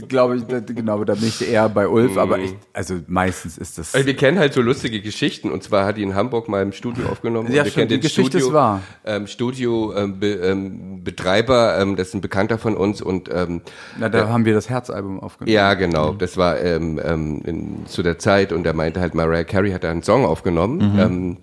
glaube 0.07 0.37
ich, 0.37 0.47
genau, 0.47 1.03
da 1.03 1.15
bin 1.15 1.27
ich 1.27 1.47
eher 1.47 1.67
bei 1.69 1.87
Ulf, 1.87 2.17
aber 2.17 2.39
ich, 2.39 2.53
also 2.73 2.95
meistens 3.07 3.57
ist 3.57 3.77
das. 3.77 3.93
Also 3.93 4.07
wir 4.07 4.15
kennen 4.15 4.39
halt 4.39 4.53
so 4.53 4.61
lustige 4.61 5.01
Geschichten 5.01 5.51
und 5.51 5.63
zwar 5.63 5.85
hat 5.85 5.97
die 5.97 6.03
in 6.03 6.15
Hamburg 6.15 6.47
mal 6.47 6.61
im 6.61 6.71
Studio 6.71 7.07
aufgenommen. 7.09 7.51
Ja, 7.51 7.61
und 7.61 7.65
wir 7.65 7.71
stimmt, 7.71 7.91
die 7.91 7.99
Geschichte 7.99 8.37
ist 8.37 8.53
wahr. 8.53 8.81
Ähm, 9.05 9.27
Studio 9.27 9.93
ähm, 9.95 10.19
Be, 10.19 10.33
ähm, 10.33 11.03
Betreiber, 11.03 11.77
ähm, 11.79 11.95
das 11.95 12.09
ist 12.09 12.13
ein 12.13 12.21
Bekannter 12.21 12.57
von 12.57 12.75
uns 12.75 13.01
und 13.01 13.29
ähm, 13.33 13.61
Na, 13.97 14.09
da 14.09 14.29
haben 14.29 14.45
wir 14.45 14.53
das 14.53 14.69
Herzalbum 14.69 15.19
aufgenommen. 15.19 15.53
ja 15.53 15.73
genau, 15.73 16.13
das 16.13 16.37
war 16.37 16.59
ähm, 16.61 16.99
ähm, 17.03 17.41
in, 17.45 17.85
zu 17.85 18.01
der 18.01 18.17
Zeit 18.19 18.53
und 18.53 18.65
er 18.65 18.73
meinte 18.73 19.01
halt 19.01 19.13
Mariah 19.13 19.43
Carey 19.43 19.71
hat 19.71 19.83
da 19.83 19.91
einen 19.91 20.03
Song 20.03 20.25
aufgenommen. 20.25 20.79
Ähm, 20.99 21.37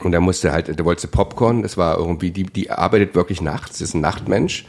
und 0.00 0.12
er 0.12 0.20
musste 0.20 0.52
halt, 0.52 0.76
der 0.78 0.84
wollte 0.84 1.08
Popcorn, 1.08 1.62
das 1.62 1.76
war 1.76 1.98
irgendwie, 1.98 2.30
die, 2.30 2.44
die 2.44 2.70
arbeitet 2.70 3.14
wirklich 3.14 3.40
nachts, 3.40 3.80
ist 3.80 3.94
ein 3.94 4.00
Nachtmensch. 4.00 4.66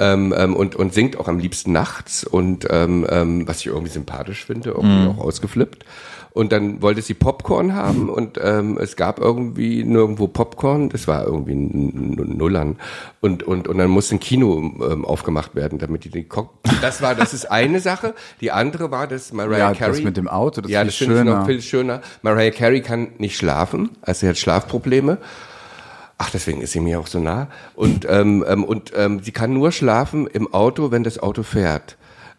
Ähm, 0.00 0.32
ähm, 0.36 0.54
und, 0.54 0.76
und 0.76 0.94
singt 0.94 1.18
auch 1.18 1.26
am 1.26 1.40
liebsten 1.40 1.72
nachts 1.72 2.22
und 2.22 2.68
ähm, 2.70 3.04
ähm, 3.10 3.48
was 3.48 3.58
ich 3.58 3.66
irgendwie 3.66 3.90
sympathisch 3.90 4.44
finde, 4.44 4.70
irgendwie 4.70 5.08
auch 5.08 5.18
ausgeflippt. 5.18 5.84
Und 6.32 6.52
dann 6.52 6.82
wollte 6.82 7.02
sie 7.02 7.14
Popcorn 7.14 7.74
haben 7.74 8.08
und 8.08 8.38
ähm, 8.42 8.78
es 8.78 8.96
gab 8.96 9.18
irgendwie 9.18 9.82
nirgendwo 9.82 10.28
Popcorn, 10.28 10.88
das 10.88 11.08
war 11.08 11.24
irgendwie 11.24 11.54
Nullern. 11.54 12.76
Und, 13.20 13.42
und, 13.42 13.66
und 13.66 13.78
dann 13.78 13.90
musste 13.90 14.16
ein 14.16 14.20
Kino 14.20 14.58
ähm, 14.88 15.04
aufgemacht 15.04 15.54
werden, 15.54 15.78
damit 15.78 16.04
die 16.04 16.10
den 16.10 16.28
Cock. 16.28 16.50
Das 16.80 17.02
war, 17.02 17.14
das 17.14 17.34
ist 17.34 17.50
eine 17.50 17.80
Sache. 17.80 18.14
Die 18.40 18.52
andere 18.52 18.90
war, 18.90 19.06
dass 19.06 19.32
Mariah 19.32 19.58
Ja, 19.58 19.74
Carey. 19.74 19.92
das 19.92 20.02
mit 20.02 20.16
dem 20.16 20.28
Auto, 20.28 20.60
das 20.60 20.70
ja, 20.70 20.82
ist 20.82 20.88
das 21.00 21.08
finde 21.08 21.18
ich 21.18 21.24
noch 21.24 21.46
viel 21.46 21.60
schöner. 21.60 22.02
Mariah 22.22 22.52
Carey 22.52 22.82
kann 22.82 23.08
nicht 23.18 23.36
schlafen, 23.36 23.90
also 24.02 24.20
sie 24.20 24.28
hat 24.28 24.38
Schlafprobleme. 24.38 25.18
Ach, 26.20 26.30
deswegen 26.30 26.60
ist 26.60 26.72
sie 26.72 26.80
mir 26.80 26.98
auch 26.98 27.06
so 27.06 27.20
nah. 27.20 27.48
Und, 27.74 28.06
ähm, 28.08 28.44
ähm, 28.48 28.64
und 28.64 28.92
ähm, 28.96 29.20
sie 29.22 29.30
kann 29.32 29.52
nur 29.52 29.70
schlafen 29.70 30.26
im 30.26 30.52
Auto, 30.52 30.90
wenn 30.90 31.04
das 31.04 31.20
Auto 31.20 31.44
fährt. 31.44 31.96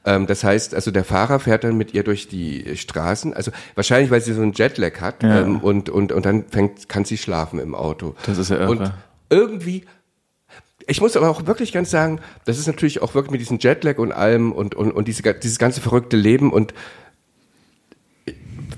Ähm, 0.09 0.25
das 0.25 0.43
heißt, 0.43 0.73
also 0.73 0.89
der 0.89 1.03
Fahrer 1.03 1.39
fährt 1.39 1.63
dann 1.63 1.77
mit 1.77 1.93
ihr 1.93 2.03
durch 2.03 2.27
die 2.27 2.75
Straßen. 2.75 3.33
Also 3.35 3.51
wahrscheinlich, 3.75 4.09
weil 4.09 4.21
sie 4.21 4.33
so 4.33 4.41
einen 4.41 4.53
Jetlag 4.53 4.99
hat. 5.01 5.23
Ähm, 5.23 5.59
und, 5.59 5.89
und, 5.89 6.11
und 6.11 6.25
dann 6.25 6.45
fängt, 6.49 6.89
kann 6.89 7.05
sie 7.05 7.17
schlafen 7.17 7.59
im 7.59 7.75
Auto. 7.75 8.15
Das 8.25 8.39
ist 8.39 8.49
ja 8.49 8.57
irre. 8.57 8.71
Und 8.71 8.91
irgendwie 9.29 9.85
ich 10.87 11.01
muss 11.01 11.15
aber 11.15 11.29
auch 11.29 11.45
wirklich 11.45 11.71
ganz 11.71 11.91
sagen, 11.91 12.19
das 12.45 12.57
ist 12.57 12.65
natürlich 12.65 13.03
auch 13.03 13.13
wirklich 13.13 13.29
mit 13.29 13.41
diesem 13.41 13.59
Jetlag 13.59 13.99
und 13.99 14.11
allem 14.11 14.51
und, 14.51 14.73
und, 14.73 14.91
und 14.91 15.07
diese, 15.07 15.21
dieses 15.35 15.59
ganze 15.59 15.81
verrückte 15.81 16.17
Leben 16.17 16.51
und 16.51 16.73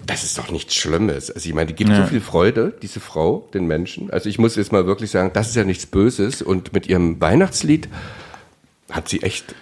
das 0.08 0.26
ist 0.26 0.38
doch 0.38 0.52
nichts 0.52 0.76
Schlimmes. 0.76 1.32
Also 1.32 1.48
ich 1.48 1.56
meine, 1.56 1.68
die 1.68 1.74
gibt 1.74 1.96
so 1.96 2.04
viel 2.04 2.20
Freude, 2.20 2.74
diese 2.82 3.00
Frau, 3.00 3.48
den 3.54 3.66
Menschen. 3.66 4.12
Also 4.12 4.28
ich 4.28 4.40
muss 4.40 4.58
jetzt 4.58 4.74
mal 4.74 4.86
wirklich 4.86 5.10
sagen, 5.10 5.32
das 5.34 5.50
ist 5.50 5.56
ja 5.56 5.64
nichts 5.64 5.86
Böses 5.86 6.42
und 6.42 6.74
mit 6.74 6.88
ihrem 6.88 7.22
Weihnachtslied 7.22 7.88
hat 8.90 9.08
sie 9.08 9.22
echt 9.22 9.56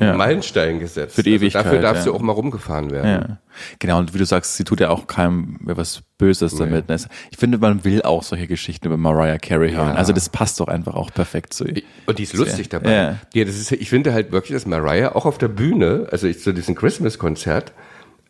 Ja. 0.00 0.16
Meilenstein 0.16 0.80
gesetzt. 0.80 1.14
Für 1.14 1.22
die 1.22 1.32
also 1.32 1.44
Ewigkeit, 1.44 1.66
Dafür 1.66 1.80
darfst 1.80 2.06
ja. 2.06 2.12
du 2.12 2.16
auch 2.16 2.22
mal 2.22 2.32
rumgefahren 2.32 2.90
werden. 2.90 3.28
Ja. 3.28 3.38
Genau, 3.78 3.98
und 3.98 4.14
wie 4.14 4.18
du 4.18 4.24
sagst, 4.24 4.56
sie 4.56 4.64
tut 4.64 4.80
ja 4.80 4.88
auch 4.88 5.06
keinem 5.06 5.58
was 5.62 6.02
Böses 6.16 6.56
damit. 6.56 6.88
ne? 6.88 6.96
Ich 7.30 7.36
finde, 7.36 7.58
man 7.58 7.84
will 7.84 8.02
auch 8.02 8.22
solche 8.22 8.46
Geschichten 8.46 8.86
über 8.86 8.96
Mariah 8.96 9.38
Carey 9.38 9.72
hören. 9.72 9.96
Also 9.96 10.12
das 10.12 10.30
passt 10.30 10.58
doch 10.60 10.68
einfach 10.68 10.94
auch 10.94 11.12
perfekt 11.12 11.52
zu 11.52 11.66
ihr. 11.66 11.82
Und 12.06 12.18
die 12.18 12.22
ist 12.22 12.32
lustig 12.32 12.70
dabei. 12.70 12.92
Ja. 12.92 13.18
Ja, 13.34 13.44
das 13.44 13.56
ist, 13.56 13.72
ich 13.72 13.90
finde 13.90 14.12
halt 14.14 14.32
wirklich, 14.32 14.54
dass 14.54 14.66
Mariah 14.66 15.14
auch 15.14 15.26
auf 15.26 15.36
der 15.36 15.48
Bühne, 15.48 16.06
also 16.10 16.26
ich, 16.26 16.40
zu 16.40 16.52
diesem 16.52 16.74
Christmas-Konzert, 16.74 17.72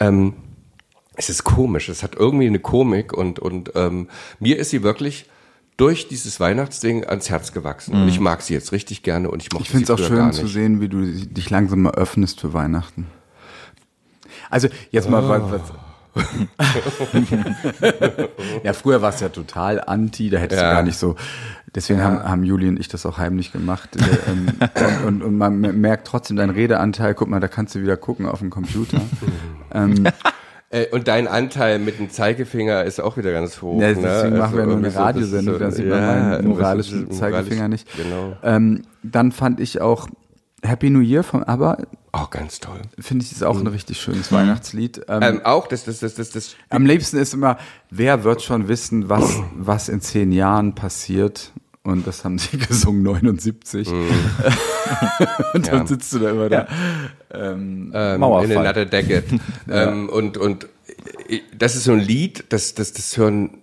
ähm, 0.00 0.34
es 1.16 1.30
ist 1.30 1.44
komisch. 1.44 1.88
Es 1.88 2.02
hat 2.02 2.16
irgendwie 2.16 2.46
eine 2.46 2.58
Komik 2.58 3.12
und, 3.12 3.38
und 3.38 3.72
ähm, 3.76 4.08
mir 4.40 4.58
ist 4.58 4.70
sie 4.70 4.82
wirklich 4.82 5.26
durch 5.80 6.08
dieses 6.08 6.38
Weihnachtsding 6.40 7.06
ans 7.06 7.30
Herz 7.30 7.52
gewachsen. 7.52 7.94
Und 7.94 8.08
ich 8.08 8.20
mag 8.20 8.42
sie 8.42 8.52
jetzt 8.52 8.70
richtig 8.72 9.02
gerne 9.02 9.30
und 9.30 9.42
ich 9.42 9.50
mochte 9.50 9.64
Ich 9.64 9.70
finde 9.70 9.84
es 9.84 9.90
auch 9.90 9.98
schön 9.98 10.30
zu 10.32 10.46
sehen, 10.46 10.82
wie 10.82 10.88
du 10.88 11.06
dich 11.06 11.48
langsam 11.48 11.82
mal 11.82 11.92
öffnest 11.94 12.40
für 12.40 12.52
Weihnachten. 12.52 13.06
Also 14.50 14.68
jetzt 14.90 15.08
mal 15.08 15.26
was. 15.26 15.42
was 15.50 15.72
ja, 18.64 18.72
früher 18.72 19.00
war 19.00 19.10
es 19.10 19.20
ja 19.20 19.28
total 19.28 19.80
anti, 19.80 20.28
da 20.28 20.38
hättest 20.38 20.60
Ja. 20.60 20.70
du 20.70 20.74
gar 20.74 20.82
nicht 20.82 20.98
so. 20.98 21.14
Deswegen 21.72 22.02
haben, 22.02 22.24
haben 22.24 22.42
Juli 22.42 22.68
und 22.68 22.80
ich 22.80 22.88
das 22.88 23.06
auch 23.06 23.16
heimlich 23.16 23.52
gemacht. 23.52 23.90
Äh, 23.96 24.30
ähm, 24.30 24.48
und, 24.60 25.04
und, 25.06 25.22
und 25.22 25.38
man 25.38 25.60
merkt 25.80 26.08
trotzdem 26.08 26.36
deinen 26.36 26.50
Redeanteil. 26.50 27.14
Guck 27.14 27.28
mal, 27.28 27.38
da 27.40 27.46
kannst 27.48 27.76
du 27.76 27.80
wieder 27.80 27.96
gucken 27.96 28.26
auf 28.26 28.40
dem 28.40 28.50
Computer. 28.50 29.00
ähm, 29.72 30.04
Äh, 30.72 30.86
und 30.92 31.08
dein 31.08 31.26
Anteil 31.26 31.78
mit 31.80 31.98
dem 31.98 32.10
Zeigefinger 32.10 32.84
ist 32.84 33.00
auch 33.00 33.16
wieder 33.16 33.32
ganz 33.32 33.60
hoch. 33.60 33.80
Ja, 33.80 33.88
ne? 33.88 33.96
deswegen 34.02 34.38
machen 34.38 34.56
wir 34.56 34.66
nur 34.66 34.76
eine 34.76 34.90
so, 34.90 34.98
Radiosendung, 35.00 35.54
ist 35.56 35.60
da 35.60 35.70
sieht 35.72 35.86
man 35.88 36.00
meinen 36.06 36.46
moralischen 36.48 37.08
ist 37.08 37.18
Zeigefinger 37.18 37.62
moralisch- 37.68 37.68
nicht. 37.68 37.96
Genau. 37.96 38.36
ähm, 38.44 38.82
dann 39.02 39.32
fand 39.32 39.58
ich 39.60 39.80
auch 39.80 40.08
Happy 40.62 40.90
New 40.90 41.00
Year 41.00 41.22
von 41.24 41.42
ABBA, 41.42 41.78
Auch 42.12 42.30
ganz 42.30 42.60
toll. 42.60 42.80
finde 42.98 43.24
ich, 43.24 43.32
ist 43.32 43.42
auch 43.42 43.58
ein 43.58 43.66
richtig 43.66 44.00
schönes 44.00 44.30
Weihnachtslied. 44.30 45.00
Ähm, 45.08 45.22
Ähm, 45.22 45.40
auch 45.44 45.66
das, 45.66 45.84
das, 45.84 46.00
das, 46.00 46.14
das, 46.14 46.30
das 46.30 46.54
am 46.68 46.84
liebsten 46.86 47.16
ist 47.16 47.32
immer, 47.34 47.56
wer 47.90 48.24
wird 48.24 48.42
schon 48.42 48.68
wissen, 48.68 49.08
was, 49.08 49.38
was 49.56 49.88
in 49.88 50.00
zehn 50.02 50.30
Jahren 50.30 50.74
passiert? 50.74 51.52
Und 51.82 52.06
das 52.06 52.24
haben 52.24 52.38
sie 52.38 52.58
gesungen, 52.68 53.02
79. 53.02 53.88
und 55.54 55.68
dann 55.68 55.78
Ja. 55.80 55.86
sitzt 55.86 56.12
du 56.12 56.18
da 56.18 56.30
immer 56.30 56.48
da. 56.48 56.68
Ähm, 57.32 57.90
ähm, 57.94 58.20
Mauerfall. 58.20 58.50
in 58.50 58.58
another 58.58 58.84
decade. 58.84 59.24
ähm, 59.70 60.08
und, 60.08 60.36
und 60.36 60.64
äh, 61.28 61.40
das 61.56 61.76
ist 61.76 61.84
so 61.84 61.92
ein 61.92 62.00
Lied, 62.00 62.44
das, 62.50 62.74
das, 62.74 62.92
das 62.92 63.16
hören 63.16 63.60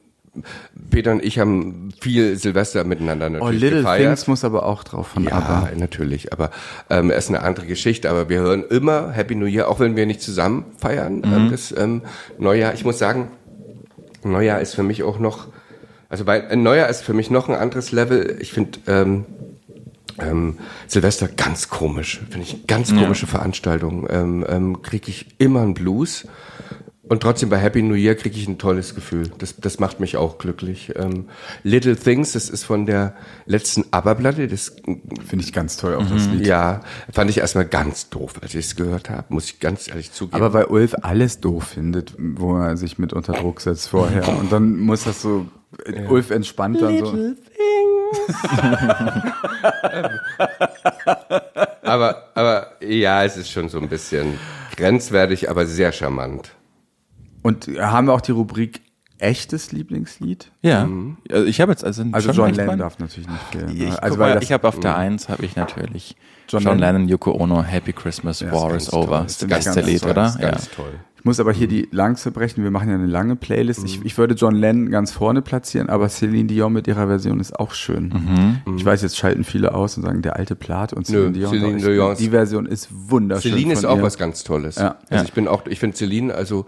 Peter 0.89 1.11
und 1.11 1.23
ich 1.23 1.39
haben 1.39 1.89
viel 1.99 2.37
Silvester 2.37 2.83
miteinander 2.83 3.27
oh, 3.27 3.31
natürlich 3.31 3.61
Little 3.61 3.79
gefeiert. 3.79 4.05
Things 4.05 4.27
muss 4.27 4.43
aber 4.43 4.65
auch 4.65 4.83
drauf 4.83 5.07
von 5.07 5.23
ja, 5.23 5.31
ABBA. 5.31 5.69
natürlich, 5.77 6.31
aber 6.31 6.51
ähm, 6.89 7.09
es 7.09 7.25
ist 7.25 7.29
eine 7.29 7.41
andere 7.41 7.65
Geschichte. 7.65 8.09
Aber 8.09 8.29
wir 8.29 8.39
hören 8.39 8.63
immer 8.69 9.11
Happy 9.11 9.35
New 9.35 9.45
Year, 9.45 9.67
auch 9.67 9.79
wenn 9.79 9.95
wir 9.95 10.05
nicht 10.05 10.21
zusammen 10.21 10.65
feiern. 10.77 11.23
Ähm, 11.23 11.49
das 11.51 11.73
ähm, 11.75 12.03
Neujahr, 12.37 12.73
ich 12.73 12.85
muss 12.85 12.99
sagen, 12.99 13.29
Neujahr 14.23 14.61
ist 14.61 14.75
für 14.75 14.83
mich 14.83 15.03
auch 15.03 15.19
noch, 15.19 15.47
also 16.09 16.25
weil 16.25 16.47
ein 16.47 16.63
Neujahr 16.63 16.89
ist 16.89 17.01
für 17.01 17.13
mich 17.13 17.29
noch 17.29 17.49
ein 17.49 17.55
anderes 17.55 17.91
Level. 17.91 18.37
Ich 18.39 18.53
finde 18.53 18.79
ähm, 18.87 19.25
ähm, 20.19 20.57
Silvester 20.87 21.27
ganz 21.27 21.69
komisch, 21.69 22.21
finde 22.29 22.45
ich 22.45 22.53
eine 22.53 22.63
ganz 22.63 22.95
komische 22.95 23.27
Veranstaltung. 23.27 24.07
Ähm, 24.09 24.45
ähm, 24.47 24.81
kriege 24.81 25.09
ich 25.09 25.27
immer 25.37 25.61
einen 25.61 25.73
Blues. 25.73 26.25
Und 27.09 27.21
trotzdem 27.21 27.49
bei 27.49 27.57
Happy 27.57 27.81
New 27.81 27.93
Year 27.93 28.15
kriege 28.15 28.37
ich 28.37 28.47
ein 28.47 28.57
tolles 28.57 28.93
Gefühl. 28.93 29.31
Das, 29.37 29.55
das 29.55 29.79
macht 29.79 29.99
mich 29.99 30.17
auch 30.17 30.37
glücklich. 30.37 30.91
Ähm, 30.95 31.29
Little 31.63 31.95
Things, 31.95 32.33
das 32.33 32.49
ist 32.49 32.65
von 32.65 32.85
der 32.85 33.15
letzten 33.45 33.85
ABBA-Platte. 33.91 34.47
Das 34.47 34.75
Finde 35.25 35.45
ich 35.45 35.53
ganz 35.53 35.77
toll, 35.77 35.95
auch 35.95 36.05
das 36.05 36.27
Lied. 36.27 36.45
ja, 36.45 36.81
fand 37.11 37.29
ich 37.29 37.37
erstmal 37.37 37.65
ganz 37.65 38.09
doof, 38.09 38.33
als 38.41 38.53
ich 38.55 38.65
es 38.65 38.75
gehört 38.75 39.09
habe, 39.09 39.25
muss 39.29 39.45
ich 39.45 39.59
ganz 39.59 39.87
ehrlich 39.87 40.11
zugeben. 40.11 40.35
Aber 40.35 40.53
weil 40.53 40.65
Ulf 40.65 40.95
alles 41.01 41.39
doof 41.39 41.63
findet, 41.63 42.13
wo 42.17 42.57
er 42.57 42.75
sich 42.75 42.97
mit 42.97 43.13
unter 43.13 43.33
Druck 43.33 43.61
setzt 43.61 43.87
vorher. 43.89 44.27
Und 44.39 44.51
dann 44.51 44.77
muss 44.77 45.05
das 45.05 45.21
so, 45.21 45.45
Ulf 46.09 46.31
entspannt 46.31 46.81
dann 46.81 46.97
so. 46.99 47.13
aber, 51.83 52.23
aber 52.35 52.67
ja, 52.81 53.23
es 53.23 53.37
ist 53.37 53.51
schon 53.51 53.69
so 53.69 53.79
ein 53.79 53.89
bisschen 53.89 54.39
grenzwertig, 54.75 55.49
aber 55.49 55.65
sehr 55.65 55.91
charmant. 55.91 56.51
Und 57.43 57.67
haben 57.79 58.07
wir 58.07 58.13
auch 58.13 58.21
die 58.21 58.31
Rubrik 58.31 58.81
echtes 59.19 59.71
Lieblingslied? 59.71 60.51
Ja. 60.61 60.87
Also 61.31 61.45
ich 61.45 61.59
habe 61.61 61.71
jetzt 61.71 61.83
also, 61.83 62.03
Also 62.11 62.33
schon 62.33 62.47
John 62.49 62.55
Lennon 62.55 62.79
darf 62.79 62.99
natürlich 62.99 63.27
nicht 63.29 63.43
fehlen. 63.51 63.69
Ich, 63.69 63.79
ne? 63.89 64.03
also 64.03 64.19
weil 64.19 64.35
das, 64.35 64.43
ich 64.43 64.51
habe 64.51 64.67
auf 64.67 64.79
der 64.79 64.95
Eins 64.97 65.27
habe 65.29 65.45
ich 65.45 65.55
natürlich 65.55 66.15
John 66.49 66.61
John, 66.63 66.77
Lennon. 66.79 66.95
Lennon, 66.95 67.09
Yoko 67.09 67.31
Ono, 67.31 67.63
Happy 67.63 67.93
Christmas, 67.93 68.39
Ja, 68.41 68.51
War 68.51 68.73
is 68.75 68.93
Over. 68.93 69.17
toll. 69.17 69.25
Ist 69.25 69.41
das 69.41 69.49
Ganz, 69.49 69.65
beste 69.65 69.79
ganz 69.81 69.91
Lied, 69.91 70.01
toll. 70.01 70.11
oder? 70.11 70.25
Ist 70.27 70.39
ganz 70.39 70.69
toll. 70.69 70.93
Ich 71.27 71.29
muss 71.29 71.41
aber 71.41 71.51
hier 71.51 71.67
die 71.67 71.89
Lanze 71.91 72.31
brechen. 72.31 72.63
Wir 72.63 72.71
machen 72.71 72.87
ja 72.87 72.95
eine 72.95 73.05
lange 73.05 73.35
Playlist. 73.35 73.83
Ich, 73.83 74.05
ich 74.05 74.17
würde 74.17 74.33
John 74.33 74.55
Lennon 74.55 74.89
ganz 74.89 75.11
vorne 75.11 75.41
platzieren, 75.41 75.89
aber 75.89 76.07
Celine 76.07 76.47
Dion 76.47 76.71
mit 76.71 76.87
ihrer 76.87 77.07
Version 77.07 77.41
ist 77.41 77.59
auch 77.59 77.73
schön. 77.73 78.61
Ich 78.77 78.85
weiß, 78.85 79.01
jetzt 79.01 79.17
schalten 79.17 79.43
viele 79.43 79.75
aus 79.75 79.97
und 79.97 80.03
sagen, 80.03 80.21
der 80.21 80.37
alte 80.37 80.55
Plat 80.55 80.93
und 80.93 81.05
Celine 81.05 81.25
Nö, 81.25 81.33
Dion. 81.33 81.49
Celine 81.49 81.81
Dion 81.81 82.15
die 82.15 82.29
Version 82.29 82.65
ist 82.65 82.87
wunderschön. 82.91 83.51
Celine 83.51 83.73
ist 83.73 83.85
auch 83.85 83.97
ihr. 83.97 84.03
was 84.03 84.17
ganz 84.17 84.45
Tolles. 84.45 84.77
Ja. 84.77 84.99
Also 85.09 85.25
ich 85.25 85.33
bin 85.33 85.49
auch, 85.49 85.67
ich 85.67 85.81
finde 85.81 85.97
Celine, 85.97 86.33
also 86.33 86.65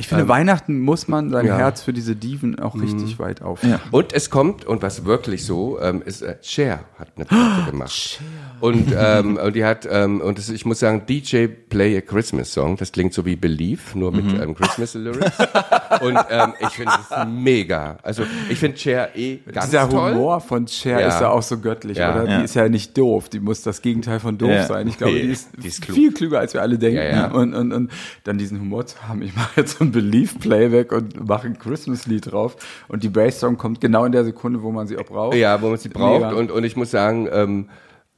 Ich 0.00 0.08
finde, 0.08 0.28
Weihnachten 0.28 0.80
muss 0.80 1.08
man 1.08 1.30
sein 1.30 1.46
ja. 1.46 1.56
Herz 1.58 1.82
für 1.82 1.92
diese 1.92 2.16
Diven 2.16 2.58
auch 2.58 2.74
richtig 2.80 3.18
weit 3.18 3.42
auf. 3.42 3.60
Und 3.90 4.12
es 4.12 4.30
kommt, 4.30 4.64
und 4.64 4.82
was 4.82 5.04
wirklich 5.04 5.44
so, 5.44 5.78
ähm, 5.80 6.02
ist, 6.04 6.22
äh, 6.22 6.36
Cher 6.42 6.80
hat 6.98 7.08
eine 7.16 7.26
Platte 7.26 7.64
gemacht. 7.70 8.20
Und, 8.60 8.92
ähm, 8.98 9.36
und 9.36 9.54
die 9.54 9.64
hat, 9.64 9.86
ähm, 9.90 10.20
und 10.20 10.38
das, 10.38 10.48
ich 10.48 10.64
muss 10.64 10.80
sagen, 10.80 11.02
DJ 11.08 11.46
Play 11.46 11.96
a 11.98 12.00
Christmas 12.00 12.52
Song, 12.52 12.76
das 12.76 12.92
klingt 12.92 13.12
so 13.12 13.24
wie 13.26 13.36
Believe, 13.36 13.80
nur 13.94 14.10
mit 14.12 14.24
ähm, 14.40 14.54
Christmas 14.54 14.94
Lyrics. 14.94 15.36
und 16.00 16.18
ähm, 16.30 16.54
ich 16.60 16.68
finde 16.70 16.92
es 17.00 17.26
mega. 17.28 17.98
Also 18.02 18.24
ich 18.48 18.58
finde 18.58 18.78
Cher 18.78 19.16
eh 19.16 19.36
ganz 19.52 19.66
Dieser 19.66 19.88
toll. 19.88 20.14
Humor 20.14 20.40
von 20.40 20.66
Cher 20.66 21.00
Ja. 21.00 21.08
ist 21.08 21.20
ja 21.20 21.28
auch 21.28 21.42
so 21.42 21.58
göttlich, 21.58 21.98
Ja. 21.98 22.14
oder? 22.14 22.28
Ja. 22.30 22.38
Die 22.38 22.44
ist 22.44 22.54
ja 22.54 22.68
nicht 22.68 22.96
doof, 22.96 23.28
die 23.28 23.40
muss 23.40 23.62
das 23.62 23.82
Gegenteil 23.82 24.18
von 24.20 24.38
doof 24.38 24.50
Ja. 24.50 24.66
sein. 24.66 24.88
Ich 24.88 24.96
glaube, 24.98 25.12
Nee, 25.14 25.22
die 25.22 25.28
ist, 25.28 25.50
die 25.62 25.68
ist 25.68 25.82
klug. 25.82 25.94
viel 25.96 26.12
klüger, 26.12 26.38
als 26.38 26.54
wir 26.54 26.62
alle 26.62 26.78
denken. 26.78 26.96
Ja, 26.98 27.04
ja. 27.04 27.26
Und, 27.30 27.54
und, 27.54 27.72
und 27.72 27.90
dann 28.24 28.38
diesen 28.38 28.60
Humor 28.60 28.86
zu 28.86 28.96
haben, 29.06 29.22
ich 29.22 29.34
mache 29.36 29.60
jetzt 29.60 29.78
so 29.78 29.84
ein 29.84 29.89
Belief-Playback 29.90 30.92
und 30.92 31.28
mache 31.28 31.46
ein 31.46 31.58
Christmas-Lied 31.58 32.32
drauf 32.32 32.56
und 32.88 33.02
die 33.02 33.08
Bass-Song 33.08 33.56
kommt 33.58 33.80
genau 33.80 34.04
in 34.04 34.12
der 34.12 34.24
Sekunde, 34.24 34.62
wo 34.62 34.70
man 34.70 34.86
sie 34.86 34.96
auch 34.98 35.04
braucht. 35.04 35.36
Ja, 35.36 35.60
wo 35.60 35.68
man 35.68 35.78
sie 35.78 35.88
braucht. 35.88 36.22
Mega. 36.22 36.32
Und, 36.32 36.50
und 36.50 36.64
ich 36.64 36.76
muss 36.76 36.90
sagen, 36.90 37.28
ähm, 37.32 37.68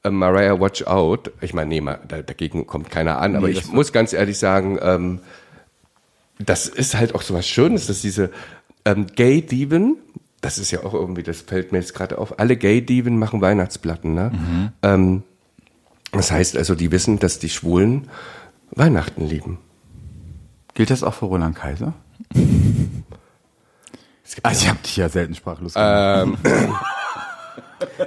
äh, 0.03 0.11
Mariah 0.11 0.61
Watch 0.61 0.85
Out, 0.85 1.33
ich 1.41 1.55
meine, 1.55 1.69
nee, 1.69 1.83
dagegen 2.09 2.67
kommt 2.67 2.91
keiner 2.91 3.19
an, 3.19 3.37
aber 3.37 3.49
Nee, 3.49 3.55
ich 3.55 3.73
muss 3.73 3.93
ganz 3.93 4.13
ehrlich 4.13 4.39
sagen, 4.39 4.79
ähm, 4.83 5.21
das 6.39 6.67
ist 6.67 6.95
halt 6.97 7.15
auch 7.15 7.23
so 7.23 7.35
was 7.35 7.47
Schönes, 7.47 7.87
dass 7.87 8.03
diese 8.03 8.31
ähm, 8.85 9.07
Gay-Diven, 9.07 9.97
das 10.41 10.59
ist 10.59 10.71
ja 10.71 10.83
auch 10.85 10.95
irgendwie, 10.95 11.23
das 11.23 11.43
fällt 11.43 11.73
mir 11.73 11.79
jetzt 11.79 11.95
gerade 11.95 12.19
auf, 12.19 12.41
alle 12.41 12.57
Gay-Diven 12.57 13.19
machen 13.19 13.41
Weihnachtsplatten, 13.41 14.15
ne? 14.15 14.73
Ähm, 14.83 15.23
das 16.11 16.31
heißt 16.31 16.57
also, 16.57 16.75
die 16.75 16.91
wissen, 16.93 17.19
dass 17.19 17.39
die 17.39 17.49
Schwulen 17.49 18.09
Weihnachten 18.71 19.27
lieben. 19.27 19.59
Gilt 20.75 20.91
das 20.91 21.03
auch 21.03 21.15
für 21.15 21.27
Roland 21.27 21.57
Kaiser? 21.57 21.93
Also 24.43 24.63
ich 24.63 24.69
habe 24.71 24.79
dich 24.83 24.97
ja 24.97 25.09
selten 25.11 25.35
sprachlos 25.35 25.75
Ähm, 25.77 26.37
gemacht. 26.43 26.85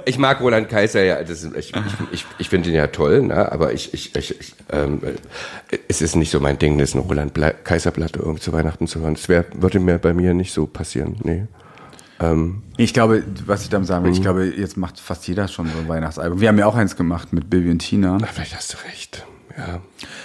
Ich 0.06 0.16
mag 0.18 0.40
Roland 0.40 0.70
Kaiser 0.70 1.04
ja, 1.04 1.22
das 1.22 1.44
ist, 1.44 1.54
ich, 1.54 1.72
ich, 1.74 1.82
ich, 2.10 2.26
ich 2.38 2.48
finde 2.48 2.70
ihn 2.70 2.74
ja 2.74 2.86
toll, 2.86 3.22
ne? 3.22 3.52
aber 3.52 3.74
ich, 3.74 3.92
ich, 3.92 4.16
ich, 4.16 4.40
ich 4.40 4.54
ähm, 4.72 5.00
äh, 5.70 5.78
es 5.86 6.00
ist 6.00 6.16
nicht 6.16 6.30
so 6.30 6.40
mein 6.40 6.58
Ding, 6.58 6.78
das 6.78 6.94
eine 6.94 7.02
Roland 7.04 7.34
Ble 7.34 7.54
Kaiser 7.62 7.90
Platte 7.90 8.20
irgendwie 8.20 8.40
zu 8.40 8.52
Weihnachten 8.54 8.86
zu 8.86 9.00
hören. 9.00 9.14
Das 9.14 9.28
wär, 9.28 9.44
würde 9.54 9.78
mir 9.78 9.98
bei 9.98 10.14
mir 10.14 10.32
nicht 10.32 10.54
so 10.54 10.66
passieren, 10.66 11.16
nee. 11.22 11.44
Ähm, 12.20 12.62
Ich 12.78 12.94
glaube, 12.94 13.22
was 13.44 13.62
ich 13.64 13.68
damit 13.68 13.86
sagen 13.86 14.04
will, 14.04 14.10
Mhm. 14.12 14.16
ich 14.16 14.22
glaube, 14.22 14.46
jetzt 14.46 14.78
macht 14.78 14.98
fast 14.98 15.28
jeder 15.28 15.46
schon 15.46 15.66
so 15.68 15.78
ein 15.78 15.88
Weihnachtsalbum. 15.88 16.40
Wir 16.40 16.48
haben 16.48 16.58
ja 16.58 16.66
auch 16.66 16.74
eins 16.76 16.96
gemacht 16.96 17.34
mit 17.34 17.50
Bibi 17.50 17.70
und 17.70 17.80
Tina. 17.80 18.16
na, 18.18 18.26
vielleicht 18.26 18.56
hast 18.56 18.72
du 18.72 18.78
recht, 18.88 19.26
ja. 19.58 19.80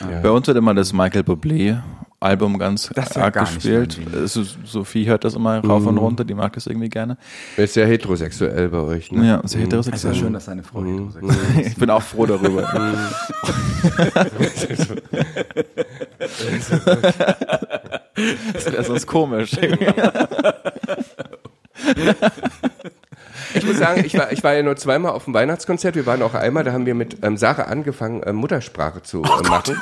ja. 0.10 0.20
Bei 0.22 0.30
uns 0.32 0.48
wird 0.48 0.58
immer 0.58 0.74
das 0.74 0.94
Michael 0.94 1.24
Bublé 1.24 1.82
Album 2.22 2.60
ganz 2.60 2.90
Das 2.94 3.10
ist 3.12 3.18
arg 3.18 3.34
gespielt. 3.34 3.98
ist- 3.98 4.40
Sophie 4.66 5.06
hört 5.08 5.24
das 5.24 5.34
immer 5.34 5.58
rauf 5.66 5.86
und 5.88 5.98
runter, 5.98 6.24
die 6.24 6.36
mag 6.36 6.54
das 6.54 6.68
irgendwie 6.68 6.88
gerne. 6.90 7.18
Ist 7.58 7.74
sehr 7.74 7.88
heterosexuell 7.88 8.70
bei 8.70 8.78
euch, 8.78 9.12
ne? 9.12 9.26
Ja, 9.28 9.36
sehr 9.38 9.44
Es 9.44 9.46
ist 9.46 9.54
ja 9.56 9.60
heterosexuell. 9.62 10.16
schön, 10.16 10.34
dass 10.34 10.46
deine 10.46 10.62
Frau 10.64 10.82
Mhm. 10.82 11.12
heterosexuell 11.14 11.66
Ich 11.68 11.76
bin 11.76 11.90
auch 11.90 12.04
froh 12.04 12.26
darüber. 12.28 12.62
das 18.54 18.66
wäre 18.72 18.84
sonst 18.84 19.08
komisch. 19.08 19.52
Ich 23.54 23.66
muss 23.66 23.78
sagen, 23.80 24.04
ich 24.06 24.18
war, 24.18 24.32
ich 24.32 24.44
war 24.44 24.54
ja 24.54 24.64
nur 24.64 24.76
zweimal 24.78 25.12
auf 25.12 25.26
dem 25.26 25.34
Weihnachtskonzert. 25.34 25.96
Wir 25.96 26.06
waren 26.06 26.22
auch 26.22 26.34
einmal, 26.36 26.64
da 26.64 26.72
haben 26.72 26.86
wir 26.86 26.96
mit 26.96 27.18
ähm, 27.24 27.36
Sarah 27.38 27.64
angefangen, 27.64 28.22
ähm, 28.26 28.36
Muttersprache 28.38 29.02
zu 29.04 29.24
äh, 29.24 29.48
machen. 29.50 29.78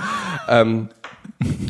Ähm, 0.47 0.89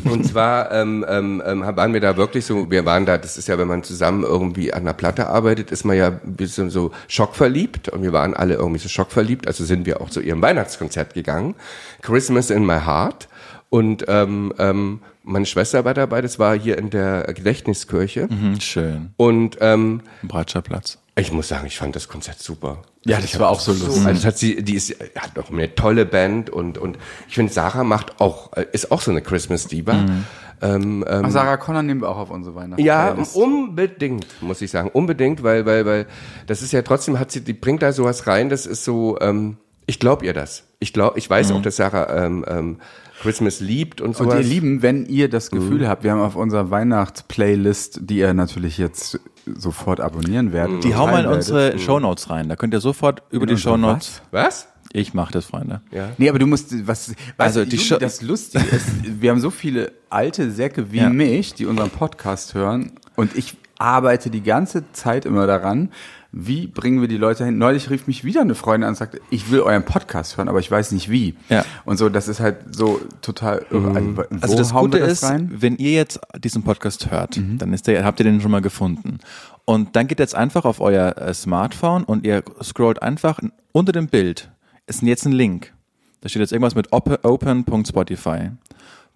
Und 0.04 0.26
zwar 0.26 0.72
ähm, 0.72 1.04
ähm, 1.08 1.42
ähm, 1.46 1.60
waren 1.62 1.92
wir 1.92 2.00
da 2.00 2.16
wirklich 2.16 2.44
so, 2.44 2.70
wir 2.70 2.84
waren 2.84 3.06
da, 3.06 3.18
das 3.18 3.38
ist 3.38 3.46
ja, 3.46 3.56
wenn 3.56 3.68
man 3.68 3.84
zusammen 3.84 4.24
irgendwie 4.24 4.72
an 4.72 4.82
einer 4.82 4.94
Platte 4.94 5.28
arbeitet, 5.28 5.70
ist 5.70 5.84
man 5.84 5.96
ja 5.96 6.08
ein 6.08 6.34
bisschen 6.34 6.70
so 6.70 6.90
schockverliebt. 7.06 7.88
Und 7.88 8.02
wir 8.02 8.12
waren 8.12 8.34
alle 8.34 8.54
irgendwie 8.54 8.80
so 8.80 8.88
schockverliebt, 8.88 9.46
also 9.46 9.64
sind 9.64 9.86
wir 9.86 10.00
auch 10.00 10.10
zu 10.10 10.20
ihrem 10.20 10.42
Weihnachtskonzert 10.42 11.14
gegangen, 11.14 11.54
Christmas 12.02 12.50
in 12.50 12.66
My 12.66 12.80
Heart. 12.80 13.28
Und 13.68 14.04
ähm, 14.08 14.52
ähm, 14.58 15.00
meine 15.22 15.46
Schwester 15.46 15.84
war 15.84 15.94
dabei, 15.94 16.20
das 16.20 16.40
war 16.40 16.58
hier 16.58 16.76
in 16.76 16.90
der 16.90 17.32
Gedächtniskirche. 17.32 18.28
Hm, 18.28 18.60
schön. 18.60 19.10
und 19.16 19.58
ähm, 19.60 20.00
Breitscher 20.24 20.62
Platz. 20.62 20.98
Ich 21.20 21.32
muss 21.32 21.48
sagen, 21.48 21.66
ich 21.66 21.78
fand 21.78 21.94
das 21.96 22.08
Konzert 22.08 22.38
super. 22.40 22.82
Ja, 23.04 23.20
das 23.20 23.38
war 23.38 23.48
auch 23.50 23.60
so 23.60 23.72
lustig. 23.72 24.04
Also 24.06 24.12
das 24.12 24.24
hat 24.24 24.38
sie, 24.38 24.62
die 24.62 24.74
ist, 24.74 24.94
hat 25.16 25.36
noch 25.36 25.50
eine 25.50 25.74
tolle 25.74 26.04
Band 26.06 26.50
und 26.50 26.78
und 26.78 26.98
ich 27.28 27.34
finde 27.34 27.52
Sarah 27.52 27.84
macht 27.84 28.20
auch 28.20 28.52
äh, 28.56 28.66
ist 28.72 28.90
auch 28.90 29.00
so 29.00 29.10
eine 29.10 29.22
Christmas 29.22 29.66
Diva. 29.66 29.94
Mhm. 29.94 30.24
Ähm, 30.62 31.04
ähm, 31.08 31.22
Ach, 31.24 31.30
Sarah 31.30 31.56
Connor 31.56 31.82
nehmen 31.82 32.02
wir 32.02 32.10
auch 32.10 32.18
auf 32.18 32.30
unsere 32.30 32.54
Weihnachten. 32.54 32.82
ja, 32.82 33.16
unbedingt, 33.32 34.26
muss 34.42 34.60
ich 34.60 34.70
sagen, 34.70 34.90
unbedingt, 34.92 35.42
weil 35.42 35.64
weil 35.64 35.86
weil 35.86 36.06
das 36.46 36.60
ist 36.62 36.72
ja 36.72 36.82
trotzdem 36.82 37.18
hat 37.18 37.30
sie, 37.32 37.40
die 37.40 37.54
bringt 37.54 37.82
da 37.82 37.92
sowas 37.92 38.26
rein. 38.26 38.50
Das 38.50 38.66
ist 38.66 38.84
so, 38.84 39.18
ähm, 39.20 39.56
ich 39.86 39.98
glaube 39.98 40.26
ihr 40.26 40.34
das. 40.34 40.64
Ich 40.78 40.92
glaube, 40.92 41.18
ich 41.18 41.28
weiß 41.28 41.52
auch, 41.52 41.62
dass 41.62 41.76
Sarah 41.76 42.24
ähm, 42.24 42.44
ähm, 42.48 42.76
Christmas 43.20 43.60
liebt 43.60 44.00
und 44.00 44.08
Und 44.08 44.16
sowas. 44.16 44.36
ihr 44.36 44.42
Lieben, 44.44 44.82
wenn 44.82 45.04
ihr 45.04 45.28
das 45.28 45.50
Gefühl 45.50 45.86
habt, 45.88 46.04
wir 46.04 46.12
haben 46.12 46.22
auf 46.22 46.36
unserer 46.36 46.70
Weihnachtsplaylist, 46.70 48.00
die 48.04 48.18
ihr 48.18 48.32
natürlich 48.32 48.78
jetzt 48.78 49.20
sofort 49.46 50.00
abonnieren 50.00 50.52
werdet. 50.52 50.84
Die 50.84 50.94
hauen 50.94 51.10
wir 51.12 51.20
in 51.20 51.26
unsere 51.26 51.58
werdet. 51.58 51.80
Shownotes 51.80 52.30
rein. 52.30 52.48
Da 52.48 52.56
könnt 52.56 52.74
ihr 52.74 52.80
sofort 52.80 53.22
über 53.30 53.46
die 53.46 53.52
unsere 53.54 53.70
Shownotes. 53.74 54.22
Was? 54.30 54.68
Ich 54.92 55.14
mache 55.14 55.32
das, 55.32 55.46
Freunde. 55.46 55.82
Ja. 55.92 56.08
Nee, 56.18 56.28
aber 56.28 56.38
du 56.40 56.46
musst, 56.46 56.86
was, 56.86 57.14
Also 57.38 57.60
also 57.60 57.64
die 57.70 57.78
Show- 57.78 57.98
das 57.98 58.22
Lustige 58.22 58.64
ist, 58.74 58.86
wir 59.20 59.30
haben 59.30 59.40
so 59.40 59.50
viele 59.50 59.92
alte 60.08 60.50
Säcke 60.50 60.90
wie 60.92 60.98
Ja. 60.98 61.08
mich, 61.10 61.54
die 61.54 61.66
unseren 61.66 61.90
Podcast 61.90 62.54
hören 62.54 62.92
und 63.14 63.36
ich 63.36 63.56
arbeite 63.78 64.30
die 64.30 64.42
ganze 64.42 64.84
Zeit 64.92 65.24
immer 65.24 65.46
daran, 65.46 65.90
wie 66.32 66.66
bringen 66.68 67.00
wir 67.00 67.08
die 67.08 67.16
Leute 67.16 67.44
hin? 67.44 67.58
Neulich 67.58 67.90
rief 67.90 68.06
mich 68.06 68.22
wieder 68.24 68.40
eine 68.42 68.54
Freundin 68.54 68.84
an 68.84 68.90
und 68.90 68.96
sagte, 68.96 69.20
ich 69.30 69.50
will 69.50 69.60
euren 69.60 69.84
Podcast 69.84 70.36
hören, 70.36 70.48
aber 70.48 70.60
ich 70.60 70.70
weiß 70.70 70.92
nicht 70.92 71.10
wie. 71.10 71.34
Ja. 71.48 71.64
Und 71.84 71.96
so, 71.96 72.08
das 72.08 72.28
ist 72.28 72.38
halt 72.40 72.74
so 72.74 73.00
total 73.20 73.66
irre. 73.70 73.90
Also, 73.94 74.24
Also 74.40 74.56
das 74.56 74.72
Gute 74.72 74.98
wir 74.98 75.06
ist, 75.06 75.24
rein? 75.24 75.50
wenn 75.52 75.76
ihr 75.76 75.92
jetzt 75.92 76.20
diesen 76.38 76.62
Podcast 76.62 77.10
hört, 77.10 77.40
dann 77.58 77.72
ist 77.72 77.86
der, 77.88 78.04
habt 78.04 78.20
ihr 78.20 78.24
den 78.24 78.40
schon 78.40 78.50
mal 78.52 78.60
gefunden. 78.62 79.18
Und 79.64 79.96
dann 79.96 80.06
geht 80.06 80.18
jetzt 80.20 80.34
einfach 80.34 80.64
auf 80.64 80.80
euer 80.80 81.16
äh, 81.18 81.34
Smartphone 81.34 82.04
und 82.04 82.24
ihr 82.24 82.42
scrollt 82.62 83.02
einfach 83.02 83.40
unter 83.72 83.92
dem 83.92 84.06
Bild. 84.08 84.50
Ist 84.86 85.02
jetzt 85.02 85.26
ein 85.26 85.32
Link. 85.32 85.72
Da 86.20 86.28
steht 86.28 86.40
jetzt 86.40 86.52
irgendwas 86.52 86.74
mit 86.74 86.92
open- 86.92 87.18
open.spotify. 87.22 88.50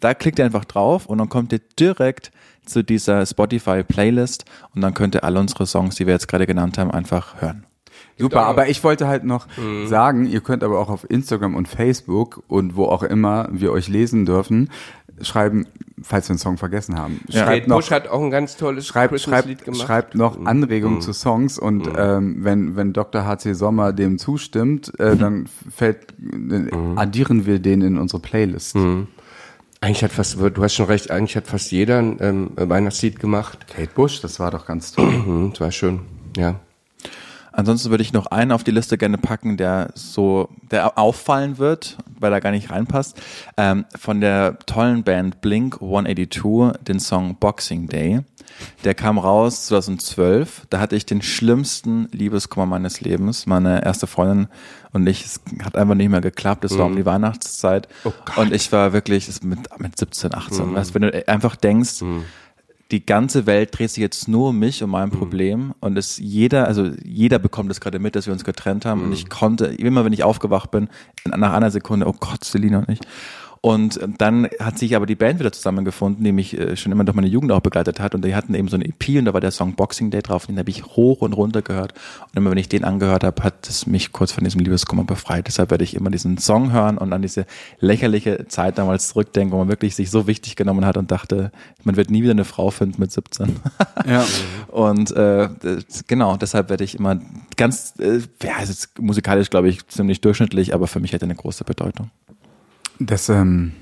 Da 0.00 0.14
klickt 0.14 0.38
ihr 0.38 0.44
einfach 0.44 0.64
drauf 0.64 1.07
und 1.07 1.18
dann 1.18 1.29
kommt 1.29 1.53
ihr 1.53 1.61
direkt 1.79 2.31
zu 2.66 2.83
dieser 2.85 3.24
Spotify-Playlist 3.27 4.44
und 4.74 4.81
dann 4.81 4.94
könnt 4.94 5.14
ihr 5.14 5.24
alle 5.24 5.40
unsere 5.40 5.66
Songs, 5.66 5.94
die 5.96 6.07
wir 6.07 6.14
jetzt 6.14 6.29
gerade 6.29 6.46
genannt 6.46 6.79
haben, 6.79 6.90
einfach 6.90 7.40
hören. 7.40 7.64
Super, 8.18 8.46
aber 8.46 8.68
ich 8.68 8.83
wollte 8.85 9.09
halt 9.09 9.24
noch 9.24 9.46
Mhm. 9.57 9.88
sagen, 9.88 10.27
ihr 10.27 10.40
könnt 10.40 10.62
aber 10.62 10.79
auch 10.79 10.88
auf 10.88 11.09
Instagram 11.09 11.55
und 11.57 11.66
Facebook 11.68 12.42
und 12.46 12.77
wo 12.77 12.85
auch 12.87 13.03
immer 13.03 13.48
wir 13.50 13.72
euch 13.72 13.88
lesen 13.88 14.24
dürfen, 14.24 14.70
schreiben, 15.20 15.66
falls 16.00 16.29
wir 16.29 16.33
einen 16.33 16.38
Song 16.38 16.57
vergessen 16.57 16.96
haben. 16.96 17.20
Kate 17.27 17.38
Schreibt 17.38 17.68
noch, 17.68 17.77
Bush 17.77 17.90
hat 17.90 18.09
auch 18.09 18.20
ein 18.22 18.31
ganz 18.31 18.57
tolles 18.57 18.87
schreibt, 18.87 19.20
schreibt, 19.20 19.64
gemacht. 19.64 19.81
Mhm. 19.81 19.85
schreibt 19.85 20.14
noch 20.14 20.44
Anregungen 20.44 21.00
zu 21.00 21.12
Songs 21.12 21.59
und 21.59 21.88
ähm, 21.96 22.38
wenn, 22.44 22.77
wenn 22.77 22.92
Dr. 22.92 23.24
H.C. 23.24 23.53
Sommer 23.55 23.92
dem 23.92 24.18
zustimmt, 24.18 24.92
Mhm. 24.98 25.05
äh, 25.05 25.16
dann 25.16 25.46
fällt, 25.70 26.14
äh, 26.22 26.70
addieren 26.96 27.46
wir 27.46 27.59
den 27.59 27.81
in 27.83 27.98
unsere 27.98 28.20
Playlist. 28.20 28.77
Mhm. 28.77 29.09
Eigentlich 29.80 30.02
hat 30.02 30.12
fast, 30.12 30.38
du 30.38 30.62
hast 30.62 30.74
schon 30.74 30.87
recht, 30.87 31.10
eigentlich 31.10 31.37
hat 31.37 31.46
fast 31.46 31.70
jeder 31.70 31.98
ein 31.98 32.18
ähm, 32.20 32.50
Weihnachtslied 32.56 33.20
gemacht. 33.20 33.66
Kate 33.66 33.90
Bush, 33.94 34.20
das 34.20 34.40
war 34.40 34.50
doch 34.50 34.66
ganz 34.66 34.92
toll. 34.92 35.10
Mhm, 35.10 35.50
das 35.50 35.60
war 35.60 35.72
schön, 35.72 36.00
ja. 36.37 36.60
Ansonsten 37.56 37.90
würde 37.90 38.02
ich 38.02 38.12
noch 38.12 38.26
einen 38.26 38.50
auf 38.50 38.64
die 38.64 38.72
Liste 38.72 38.98
gerne 38.98 39.16
packen, 39.16 39.56
der 39.56 39.90
so, 39.94 40.48
der 40.72 40.98
auffallen 40.98 41.58
wird, 41.58 41.98
weil 42.18 42.32
er 42.32 42.40
gar 42.40 42.50
nicht 42.50 42.70
reinpasst. 42.70 43.20
Ähm, 43.56 43.84
von 43.96 44.20
der 44.20 44.58
tollen 44.66 45.04
Band 45.04 45.40
Blink 45.40 45.80
182, 45.80 46.82
den 46.82 46.98
Song 46.98 47.37
Boxing 47.37 47.87
Day. 47.87 48.22
Der 48.85 48.94
kam 48.94 49.18
raus 49.18 49.66
2012. 49.66 50.66
Da 50.70 50.80
hatte 50.80 50.96
ich 50.96 51.07
den 51.07 51.22
schlimmsten 51.22 52.09
Liebeskummer 52.12 52.66
meines 52.66 53.00
Lebens. 53.00 53.46
Meine 53.46 53.85
erste 53.85 54.07
Freundin 54.07 54.48
und 54.92 55.07
ich, 55.07 55.24
es 55.24 55.40
hat 55.62 55.76
einfach 55.76 55.94
nicht 55.94 56.11
mehr 56.11 56.20
geklappt. 56.20 56.64
Es 56.64 56.78
war 56.78 56.87
um 56.87 56.96
die 56.96 57.07
Weihnachtszeit. 57.07 57.88
und 58.37 58.52
ich 58.52 58.70
war 58.72 58.92
wirklich 58.92 59.28
mit, 59.42 59.59
mit 59.78 59.98
17, 59.98 60.35
18. 60.35 60.74
Weißt, 60.74 60.94
wenn 60.94 61.02
du 61.02 61.28
einfach 61.28 61.57
denkst, 61.57 62.00
die 62.90 63.04
ganze 63.04 63.46
Welt 63.46 63.76
dreht 63.76 63.90
sich 63.90 64.02
jetzt 64.02 64.28
nur 64.28 64.50
um 64.50 64.59
mich 64.59 64.83
und 64.85 64.90
mein 64.90 65.11
Problem 65.11 65.74
und 65.80 65.96
es 65.96 66.18
jeder, 66.18 66.66
also 66.68 66.90
jeder 67.02 67.38
bekommt 67.38 67.70
es 67.70 67.80
gerade 67.80 67.98
mit, 67.98 68.14
dass 68.14 68.26
wir 68.26 68.33
uns 68.33 68.44
getrennt 68.44 68.85
haben 68.85 69.02
und 69.02 69.12
ich 69.12 69.28
konnte, 69.28 69.66
immer 69.66 70.04
wenn 70.04 70.12
ich 70.12 70.22
aufgewacht 70.22 70.70
bin, 70.70 70.88
nach 71.24 71.54
einer 71.54 71.70
Sekunde, 71.70 72.07
oh 72.07 72.12
Gott, 72.12 72.44
Selina 72.44 72.78
und 72.78 72.88
ich. 72.90 73.00
Und 73.64 73.98
dann 74.18 74.46
hat 74.61 74.79
sich 74.79 74.94
aber 74.94 75.07
die 75.07 75.14
Band 75.14 75.40
wieder 75.40 75.50
zusammengefunden, 75.50 76.22
die 76.22 76.33
mich 76.33 76.53
äh, 76.53 76.77
schon 76.77 76.92
immer 76.92 77.03
durch 77.03 77.16
meine 77.16 77.29
Jugend 77.29 77.50
auch 77.50 77.61
begleitet 77.61 77.98
hat. 77.98 78.14
Und 78.14 78.22
die 78.22 78.35
hatten 78.35 78.53
eben 78.53 78.68
so 78.68 78.77
eine 78.77 78.85
EP 78.85 79.18
und 79.18 79.24
da 79.24 79.33
war 79.33 79.40
der 79.40 79.53
Song 79.53 79.74
Boxing 79.74 80.11
Day 80.11 80.20
drauf. 80.20 80.42
Und 80.42 80.57
den 80.57 80.59
habe 80.59 80.68
ich 80.68 80.85
hoch 80.85 81.22
und 81.22 81.33
runter 81.33 81.62
gehört. 81.62 81.94
Und 82.27 82.37
immer 82.37 82.50
wenn 82.50 82.59
ich 82.59 82.68
den 82.68 82.85
angehört 82.85 83.24
habe, 83.24 83.42
hat 83.42 83.66
es 83.66 83.87
mich 83.87 84.12
kurz 84.12 84.33
von 84.33 84.44
diesem 84.44 84.61
Liebeskummer 84.61 85.05
befreit. 85.05 85.46
Deshalb 85.46 85.70
werde 85.70 85.83
ich 85.83 85.94
immer 85.94 86.11
diesen 86.11 86.37
Song 86.37 86.72
hören 86.72 86.98
und 86.98 87.14
an 87.14 87.22
diese 87.22 87.46
lächerliche 87.81 88.48
Zeit 88.48 88.77
damals 88.77 89.09
zurückdenken, 89.09 89.53
wo 89.53 89.57
man 89.57 89.68
wirklich 89.68 89.94
sich 89.94 90.11
so 90.11 90.27
wichtig 90.27 90.57
genommen 90.57 90.85
hat 90.85 90.98
und 90.98 91.11
dachte, 91.11 91.50
man 91.85 91.96
wird 91.96 92.11
nie 92.11 92.20
wieder 92.22 92.33
eine 92.33 92.44
Frau 92.44 92.68
finden 92.68 93.00
mit 93.00 93.12
17. 93.12 93.61
ja. 94.07 94.27
Und 94.68 95.12
äh, 95.12 95.48
genau, 96.07 96.37
deshalb 96.37 96.68
werde 96.68 96.85
ich 96.85 96.96
immer 96.96 97.18
ganz, 97.57 97.94
äh, 97.98 98.18
ja, 98.42 98.57
es 98.61 98.68
ist 98.68 98.98
musikalisch, 98.98 99.48
glaube 99.48 99.68
ich, 99.68 99.87
ziemlich 99.87 100.20
durchschnittlich, 100.20 100.74
aber 100.74 100.87
für 100.87 101.00
mich 101.00 101.14
hat 101.14 101.22
er 101.22 101.27
eine 101.27 101.37
große 101.37 101.64
Bedeutung. 101.64 102.11
Das 102.98 103.28
ähm, 103.28 103.72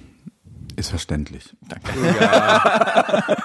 ist 0.77 0.91
verständlich. 0.91 1.55
Danke. 1.69 1.89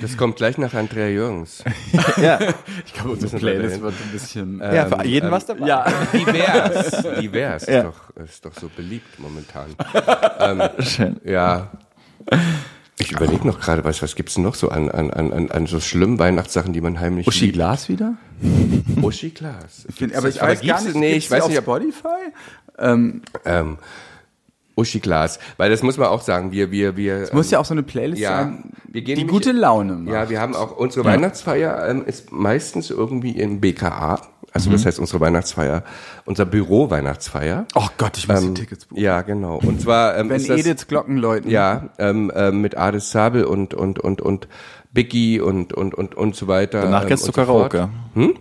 Das 0.00 0.16
kommt 0.16 0.36
gleich 0.36 0.58
nach 0.58 0.74
Andrea 0.74 1.08
Jürgens. 1.08 1.64
ja, 2.16 2.38
Ich 2.86 2.92
glaube, 2.94 3.10
unsere 3.10 3.36
Playlist 3.38 3.80
wird 3.80 3.94
ein 3.94 4.12
bisschen. 4.12 4.58
ja, 4.60 4.86
für 4.86 5.04
jeden 5.04 5.26
ähm, 5.26 5.32
was 5.32 5.46
dabei. 5.46 5.66
ja. 5.66 5.84
Divers. 6.12 7.02
Divers 7.20 7.66
Ja. 7.66 7.78
ist, 7.78 7.84
doch, 7.84 8.16
ist 8.24 8.44
doch 8.44 8.54
so 8.54 8.68
beliebt 8.74 9.18
momentan. 9.18 9.66
Schön. 10.80 11.20
Ja. 11.24 11.70
Ich 12.98 13.12
überlege 13.12 13.46
noch 13.46 13.60
gerade, 13.60 13.84
was, 13.84 14.02
was 14.02 14.14
gibt's 14.14 14.34
denn 14.34 14.44
noch 14.44 14.54
so 14.54 14.68
an, 14.70 14.90
an, 14.90 15.10
an, 15.10 15.32
an- 15.32 15.50
an 15.50 15.66
so 15.66 15.80
schlimmen 15.80 16.18
Weihnachtssachen, 16.18 16.72
die 16.72 16.80
man 16.80 16.98
heimlich 17.00 17.26
Uschi 17.26 17.46
liebt? 17.46 17.54
Glas 17.54 17.88
wieder? 17.88 18.14
Uschi 19.02 19.30
Glas. 19.30 19.86
Find, 19.86 19.98
Gibt's 20.12 20.16
aber 20.18 20.28
ich 20.28 20.40
weiß 20.40 20.60
gar 20.62 20.82
nicht, 20.82 20.94
nee, 20.96 21.14
ich 21.14 21.30
weiß 21.30 21.42
auf 21.44 21.48
nicht, 21.48 21.58
ob, 21.58 21.64
Spotify? 21.64 22.32
Ähm, 22.78 23.22
ähm, 23.44 23.78
Uschi 24.78 25.00
Glas. 25.00 25.38
Weil 25.56 25.70
das 25.70 25.82
muss 25.82 25.96
man 25.98 26.08
auch 26.08 26.22
sagen, 26.22 26.52
wir, 26.52 26.70
wir, 26.70 26.96
wir. 26.96 27.16
es 27.16 27.32
muss 27.32 27.50
ja 27.50 27.58
auch 27.58 27.64
so 27.64 27.74
eine 27.74 27.82
Playlist 27.82 28.22
ja, 28.22 28.44
sein, 28.44 28.70
wir 28.86 29.02
gehen 29.02 29.16
die 29.16 29.24
nämlich- 29.24 29.32
gute 29.34 29.52
Laune 29.52 29.94
macht. 29.94 30.14
Ja, 30.14 30.30
wir 30.30 30.40
haben 30.40 30.54
auch 30.54 30.76
unsere 30.76 31.04
Weihnachtsfeier 31.04 31.86
ähm, 31.88 32.04
ist 32.06 32.32
meistens 32.32 32.90
irgendwie 32.90 33.32
im 33.32 33.60
BKA. 33.60 34.20
Also 34.50 34.70
Mhm. 34.70 34.74
das 34.74 34.86
heißt 34.86 34.98
unsere 34.98 35.20
Weihnachtsfeier, 35.20 35.82
unser 36.24 36.46
Büro 36.46 36.88
Weihnachtsfeier. 36.88 37.66
Oh 37.74 37.86
Gott, 37.98 38.16
ich 38.16 38.26
muss 38.28 38.40
Ähm, 38.42 38.54
die 38.54 38.62
Tickets 38.62 38.86
buchen. 38.86 39.02
Ja, 39.02 39.20
genau. 39.20 39.56
Und 39.62 39.82
zwar 39.82 40.16
ähm, 40.16 40.30
Wenn 40.30 40.36
ist 40.38 40.48
das, 40.48 40.60
Ediths 40.60 40.86
Glocken 40.86 41.18
läuten. 41.18 41.50
ja 41.50 41.90
ähm, 41.98 42.32
ähm, 42.34 42.62
mit 42.62 42.76
Ades 42.78 43.10
Sabel 43.10 43.44
und 43.44 43.74
und 43.74 43.98
und 43.98 44.22
und 44.22 44.48
Biggie 44.90 45.38
und 45.40 45.72
und 45.74 45.94
und 45.94 46.14
und 46.14 46.34
so 46.34 46.48
weiter. 46.48 46.80
Danach 46.80 47.02
ähm, 47.02 47.08
geht's 47.08 47.22
und 47.22 47.26
zu 47.26 47.32
so. 47.32 47.46
Karaoke. 47.46 47.88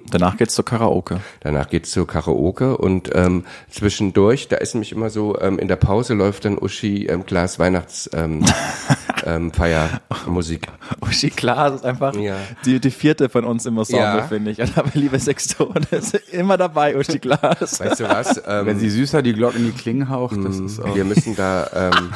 Danach 0.10 0.38
geht's 0.38 0.56
zu 0.56 0.64
Karaoke. 0.64 1.20
Danach 1.42 1.70
geht's 1.70 1.92
zu 1.92 2.06
Karaoke 2.06 2.78
und 2.78 3.10
ähm, 3.14 3.44
zwischendurch, 3.70 4.48
da 4.48 4.56
ist 4.58 4.74
nämlich 4.74 4.92
immer 4.92 5.10
so, 5.10 5.40
ähm, 5.40 5.60
in 5.60 5.68
der 5.68 5.76
Pause 5.76 6.14
läuft 6.16 6.46
dann 6.46 6.58
Uschi 6.58 7.06
ähm, 7.06 7.26
Glas 7.26 7.60
Weihnachts 7.60 8.10
ähm, 8.14 8.44
ähm, 9.26 9.52
Feiermusik. 9.52 10.68
Uschi 11.02 11.30
Klar 11.30 11.76
ist 11.76 11.86
einfach 11.86 12.16
Ja. 12.16 12.38
die, 12.66 12.80
die 12.80 12.92
vierte 12.92 13.30
von 13.30 13.44
uns 13.44 13.66
im 13.68 13.78
Ensemble, 13.78 14.04
Ja. 14.06 14.24
finde 14.24 14.52
ich. 14.52 14.62
Aber 14.78 14.90
liebe 14.94 15.20
Sextone 15.20 15.82
ist 15.92 16.16
immer 16.32 16.58
dabei, 16.58 16.98
Uschi 16.98 17.20
Glas. 17.20 17.80
Weißt 17.80 18.00
du 18.00 18.06
was? 18.10 18.42
Ähm, 18.48 18.66
Wenn 18.66 18.80
sie 18.80 18.90
süßer 18.90 19.22
die 19.22 19.34
Glocken 19.34 19.60
in 19.60 19.66
die 19.74 19.78
Klingen 19.78 20.10
haucht, 20.10 20.38
das 20.44 20.60
ist 20.60 20.80
auch. 20.80 20.96
wir 20.96 21.04
müssen 21.06 21.36
da 21.36 21.70
ähm, 21.76 22.14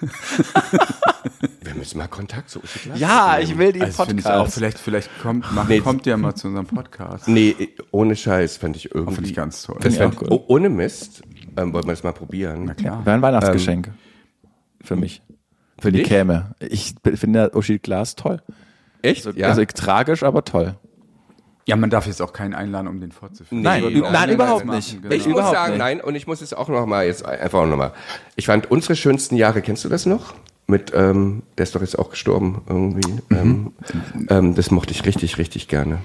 müssen 1.90 1.98
mal 1.98 2.08
Kontakt 2.08 2.50
zu 2.50 2.60
Uschi 2.62 2.78
Glas 2.88 3.00
Ja, 3.00 3.26
aufnehmen. 3.32 3.50
ich 3.50 3.58
will 3.58 3.72
die 3.72 3.80
Also 3.82 4.02
ich 4.04 4.08
auch, 4.26 4.32
Podcast. 4.32 4.54
vielleicht, 4.54 4.78
vielleicht 4.78 5.10
kommt, 5.22 5.52
macht, 5.52 5.68
Nee. 5.68 5.80
kommt 5.80 6.06
ihr 6.06 6.16
mal 6.16 6.34
zu 6.34 6.48
unserem 6.48 6.66
Podcast. 6.66 7.26
Nee, 7.28 7.56
ohne 7.90 8.14
Scheiß, 8.16 8.58
fand 8.58 8.76
ich 8.76 8.94
irgendwie. 8.94 9.14
Finde 9.14 9.30
ich 9.30 9.36
ganz 9.36 9.62
toll. 9.62 9.78
Das 9.80 9.96
fand, 9.96 10.16
oh, 10.30 10.44
ohne 10.48 10.68
Mist, 10.68 11.22
ähm, 11.56 11.72
wollen 11.72 11.84
wir 11.86 11.92
das 11.92 12.02
mal 12.02 12.12
probieren. 12.12 12.64
Na 12.64 12.74
klar. 12.74 13.04
Wäre 13.04 13.16
ein 13.16 13.22
Weihnachtsgeschenk. 13.22 13.90
für 14.82 14.96
mich. 14.96 15.22
Für 15.78 15.90
die 15.92 15.98
dich? 15.98 16.08
Käme. 16.08 16.54
Ich 16.60 16.94
finde 17.14 17.50
Uschi 17.54 17.78
Glas 17.78 18.14
toll. 18.14 18.42
Echt? 19.02 19.26
Also, 19.26 19.42
also 19.42 19.64
tragisch, 19.64 20.22
aber 20.22 20.44
toll. 20.44 20.76
Ja, 21.66 21.76
man 21.76 21.88
darf 21.90 22.06
jetzt 22.06 22.20
auch 22.22 22.32
keinen 22.32 22.54
einladen, 22.54 22.88
um 22.88 23.00
den 23.00 23.12
vorzuführen. 23.12 23.62
Nein, 23.62 23.82
nein, 23.84 23.92
nein, 24.00 24.12
nein, 24.12 24.30
überhaupt 24.30 24.64
nicht. 24.66 25.00
genau. 25.02 25.14
Ich 25.14 25.24
muss 25.26 25.32
Überhaupt 25.34 25.54
sagen, 25.54 25.72
nicht. 25.72 25.78
nein, 25.78 26.00
und 26.00 26.14
ich 26.14 26.26
muss 26.26 26.40
es 26.40 26.52
auch 26.52 26.68
noch 26.68 26.84
mal 26.86 27.06
jetzt 27.06 27.24
einfach 27.24 27.66
noch 27.66 27.76
mal. 27.76 27.92
Ich 28.36 28.46
fand 28.46 28.70
unsere 28.70 28.96
schönsten 28.96 29.36
Jahre, 29.36 29.62
kennst 29.62 29.84
du 29.84 29.88
das 29.88 30.04
noch? 30.06 30.34
Mit, 30.70 30.92
ähm, 30.94 31.42
der 31.58 31.64
ist 31.64 31.74
doch 31.74 31.80
jetzt 31.80 31.98
auch 31.98 32.10
gestorben 32.10 32.62
irgendwie. 32.68 33.20
Ähm, 33.30 33.72
ähm, 34.28 34.54
das 34.54 34.70
mochte 34.70 34.92
ich 34.92 35.04
richtig, 35.04 35.38
richtig 35.38 35.68
gerne. 35.68 35.98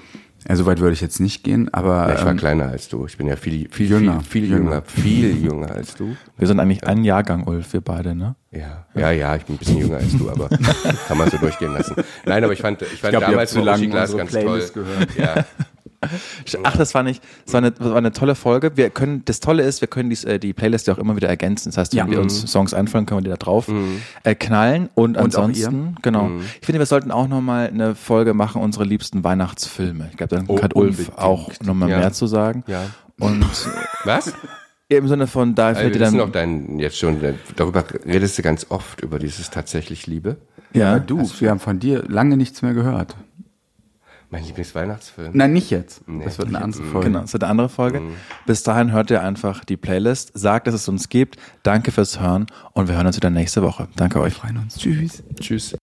Ja, 0.48 0.56
so 0.56 0.68
weit 0.68 0.80
würde 0.80 0.94
ich 0.94 1.02
jetzt 1.02 1.20
nicht 1.20 1.44
gehen, 1.44 1.74
aber 1.74 2.08
Ja, 2.08 2.16
ich 2.16 2.24
war 2.24 2.32
ähm, 2.32 2.38
kleiner 2.38 2.66
als 2.70 2.88
du. 2.88 3.06
Ich 3.08 3.18
bin 3.18 3.26
ja 3.28 3.36
viel, 3.36 3.68
viel, 3.72 3.90
Jünger. 3.90 4.22
viel, 4.22 4.44
viel 4.44 4.52
Jünger. 4.52 4.64
jünger, 4.64 4.82
viel 4.86 5.44
jünger 5.44 5.72
als 5.72 5.96
du. 5.96 6.16
Wir 6.38 6.48
sind 6.48 6.60
eigentlich 6.60 6.86
ein 6.86 7.04
Jahrgang, 7.04 7.46
Ulf, 7.48 7.74
wir 7.74 7.82
beide, 7.82 8.14
ne? 8.14 8.36
Ja, 8.52 8.86
ja, 8.94 9.10
ja, 9.12 9.36
ich 9.36 9.46
bin 9.46 9.56
ein 9.56 9.58
bisschen 9.58 9.78
jünger 9.78 9.98
als 9.98 10.16
du, 10.16 10.30
aber 10.30 10.50
kann 11.08 11.18
man 11.18 11.30
so 11.32 11.38
durchgehen 11.38 11.74
lassen. 11.74 11.96
Nein, 12.26 12.44
aber 12.44 12.54
ich 12.54 12.62
fand, 12.62 12.82
ich 12.84 13.02
fand 13.02 13.12
glaub, 13.12 13.24
ihr 13.24 13.30
damals 13.32 13.52
so 13.52 13.62
lange 13.62 13.80
Uschi 13.80 13.88
Glas 13.90 14.16
ganz 14.16 14.30
Playlist 14.32 14.74
toll. 14.76 14.84
gehört. 14.84 15.16
Ja, 15.18 15.46
Ach, 16.64 16.78
das 16.78 16.92
fand 16.92 17.10
ich, 17.10 17.22
das 17.46 17.54
war 17.54 17.60
eine, 17.60 17.72
das 17.72 17.90
war 17.90 17.96
eine 17.96 18.12
tolle 18.12 18.36
Folge. 18.36 18.76
Wir 18.76 18.90
können, 18.90 19.24
das 19.26 19.40
Tolle 19.40 19.64
ist, 19.64 19.82
wir 19.82 19.88
können 19.88 20.10
dies, 20.10 20.24
äh, 20.24 20.40
die 20.40 20.54
Playlist 20.54 20.88
ja 20.88 20.94
auch 20.94 20.98
immer 20.98 21.16
wieder 21.16 21.28
ergänzen. 21.28 21.70
Das 21.70 21.78
heißt, 21.78 21.94
wenn 21.94 22.00
Ja. 22.06 22.10
wir 22.12 22.20
uns 22.22 22.42
Songs 22.52 22.74
einfallen, 22.74 23.06
können 23.06 23.20
wir 23.20 23.24
die 23.24 23.30
da 23.30 23.38
drauf 23.38 23.68
äh, 24.24 24.36
knallen. 24.36 24.90
Und, 24.96 25.12
Und 25.12 25.18
auch 25.18 25.24
ansonsten, 25.26 25.96
genau. 26.02 26.30
Ich 26.60 26.66
finde, 26.66 26.80
wir 26.80 26.86
sollten 26.86 27.12
auch 27.12 27.28
nochmal 27.28 27.68
eine 27.68 27.96
Folge 27.96 28.34
machen, 28.34 28.62
unsere 28.62 28.86
liebsten 28.86 29.24
Weihnachtsfilme. 29.24 30.08
Ich 30.12 30.18
glaube, 30.18 30.36
dann 30.36 30.46
Oh, 30.48 30.56
kann 30.56 30.72
Ulf 30.74 30.98
unbedingt. 30.98 31.18
auch 31.18 31.52
nochmal 31.64 31.90
Ja. 31.90 32.00
mehr 32.00 32.14
zu 32.14 32.28
sagen. 32.28 32.64
ja. 32.68 32.84
Und 33.20 33.46
Was? 34.04 34.34
im 34.90 35.08
Sinne 35.08 35.26
von, 35.28 35.56
da 35.56 35.68
Also 35.68 35.82
fällt 35.82 35.94
wir 35.94 36.00
dir 36.00 36.06
dann, 36.06 36.18
doch 36.18 36.32
dein, 36.32 36.80
jetzt 36.80 36.98
schon, 36.98 37.24
äh, 37.24 37.34
darüber 37.56 37.84
redest 38.06 38.38
du 38.38 38.42
ganz 38.42 38.68
oft, 38.70 39.02
über 39.02 39.20
dieses 39.20 39.50
tatsächlich 39.50 40.06
Liebe. 40.06 40.38
ja, 40.74 40.92
aber 40.92 41.00
du, 41.00 41.28
wir 41.40 41.50
haben 41.50 41.60
von 41.60 41.80
dir 41.80 42.04
lange 42.08 42.38
nichts 42.38 42.62
mehr 42.62 42.74
gehört. 42.74 43.16
Mein 44.36 44.44
Lieblingsweihnachtsfilm. 44.44 45.32
Nein, 45.34 45.54
nicht 45.54 45.70
jetzt. 45.70 46.06
Nee, 46.10 46.26
das 46.26 46.38
wird 46.38 46.50
eine 46.50 46.58
nicht 46.58 46.64
andere 46.66 46.84
Folge. 46.84 47.08
Genau, 47.08 47.22
das 47.22 47.34
ist 47.34 47.42
eine 47.42 47.50
andere 47.50 47.70
Folge. 47.70 48.02
Mhm. 48.02 48.16
Bis 48.46 48.64
dahin 48.64 48.92
hört 48.92 49.10
ihr 49.10 49.24
einfach 49.24 49.64
die 49.64 49.78
Playlist, 49.78 50.32
sagt, 50.34 50.68
dass 50.68 50.76
es 50.76 50.90
uns 50.90 51.08
gibt. 51.08 51.38
Danke 51.64 51.94
fürs 51.94 52.20
Hören 52.20 52.46
und 52.74 52.90
wir 52.90 52.96
hören 52.96 53.08
uns 53.08 53.16
wieder 53.16 53.30
nächste 53.30 53.62
Woche. 53.62 53.88
Danke 53.96 54.20
euch. 54.20 54.34
Wir 54.34 54.42
freuen 54.42 54.58
uns. 54.58 54.78
Tschüss. 54.78 55.24
Tschüss. 55.40 55.74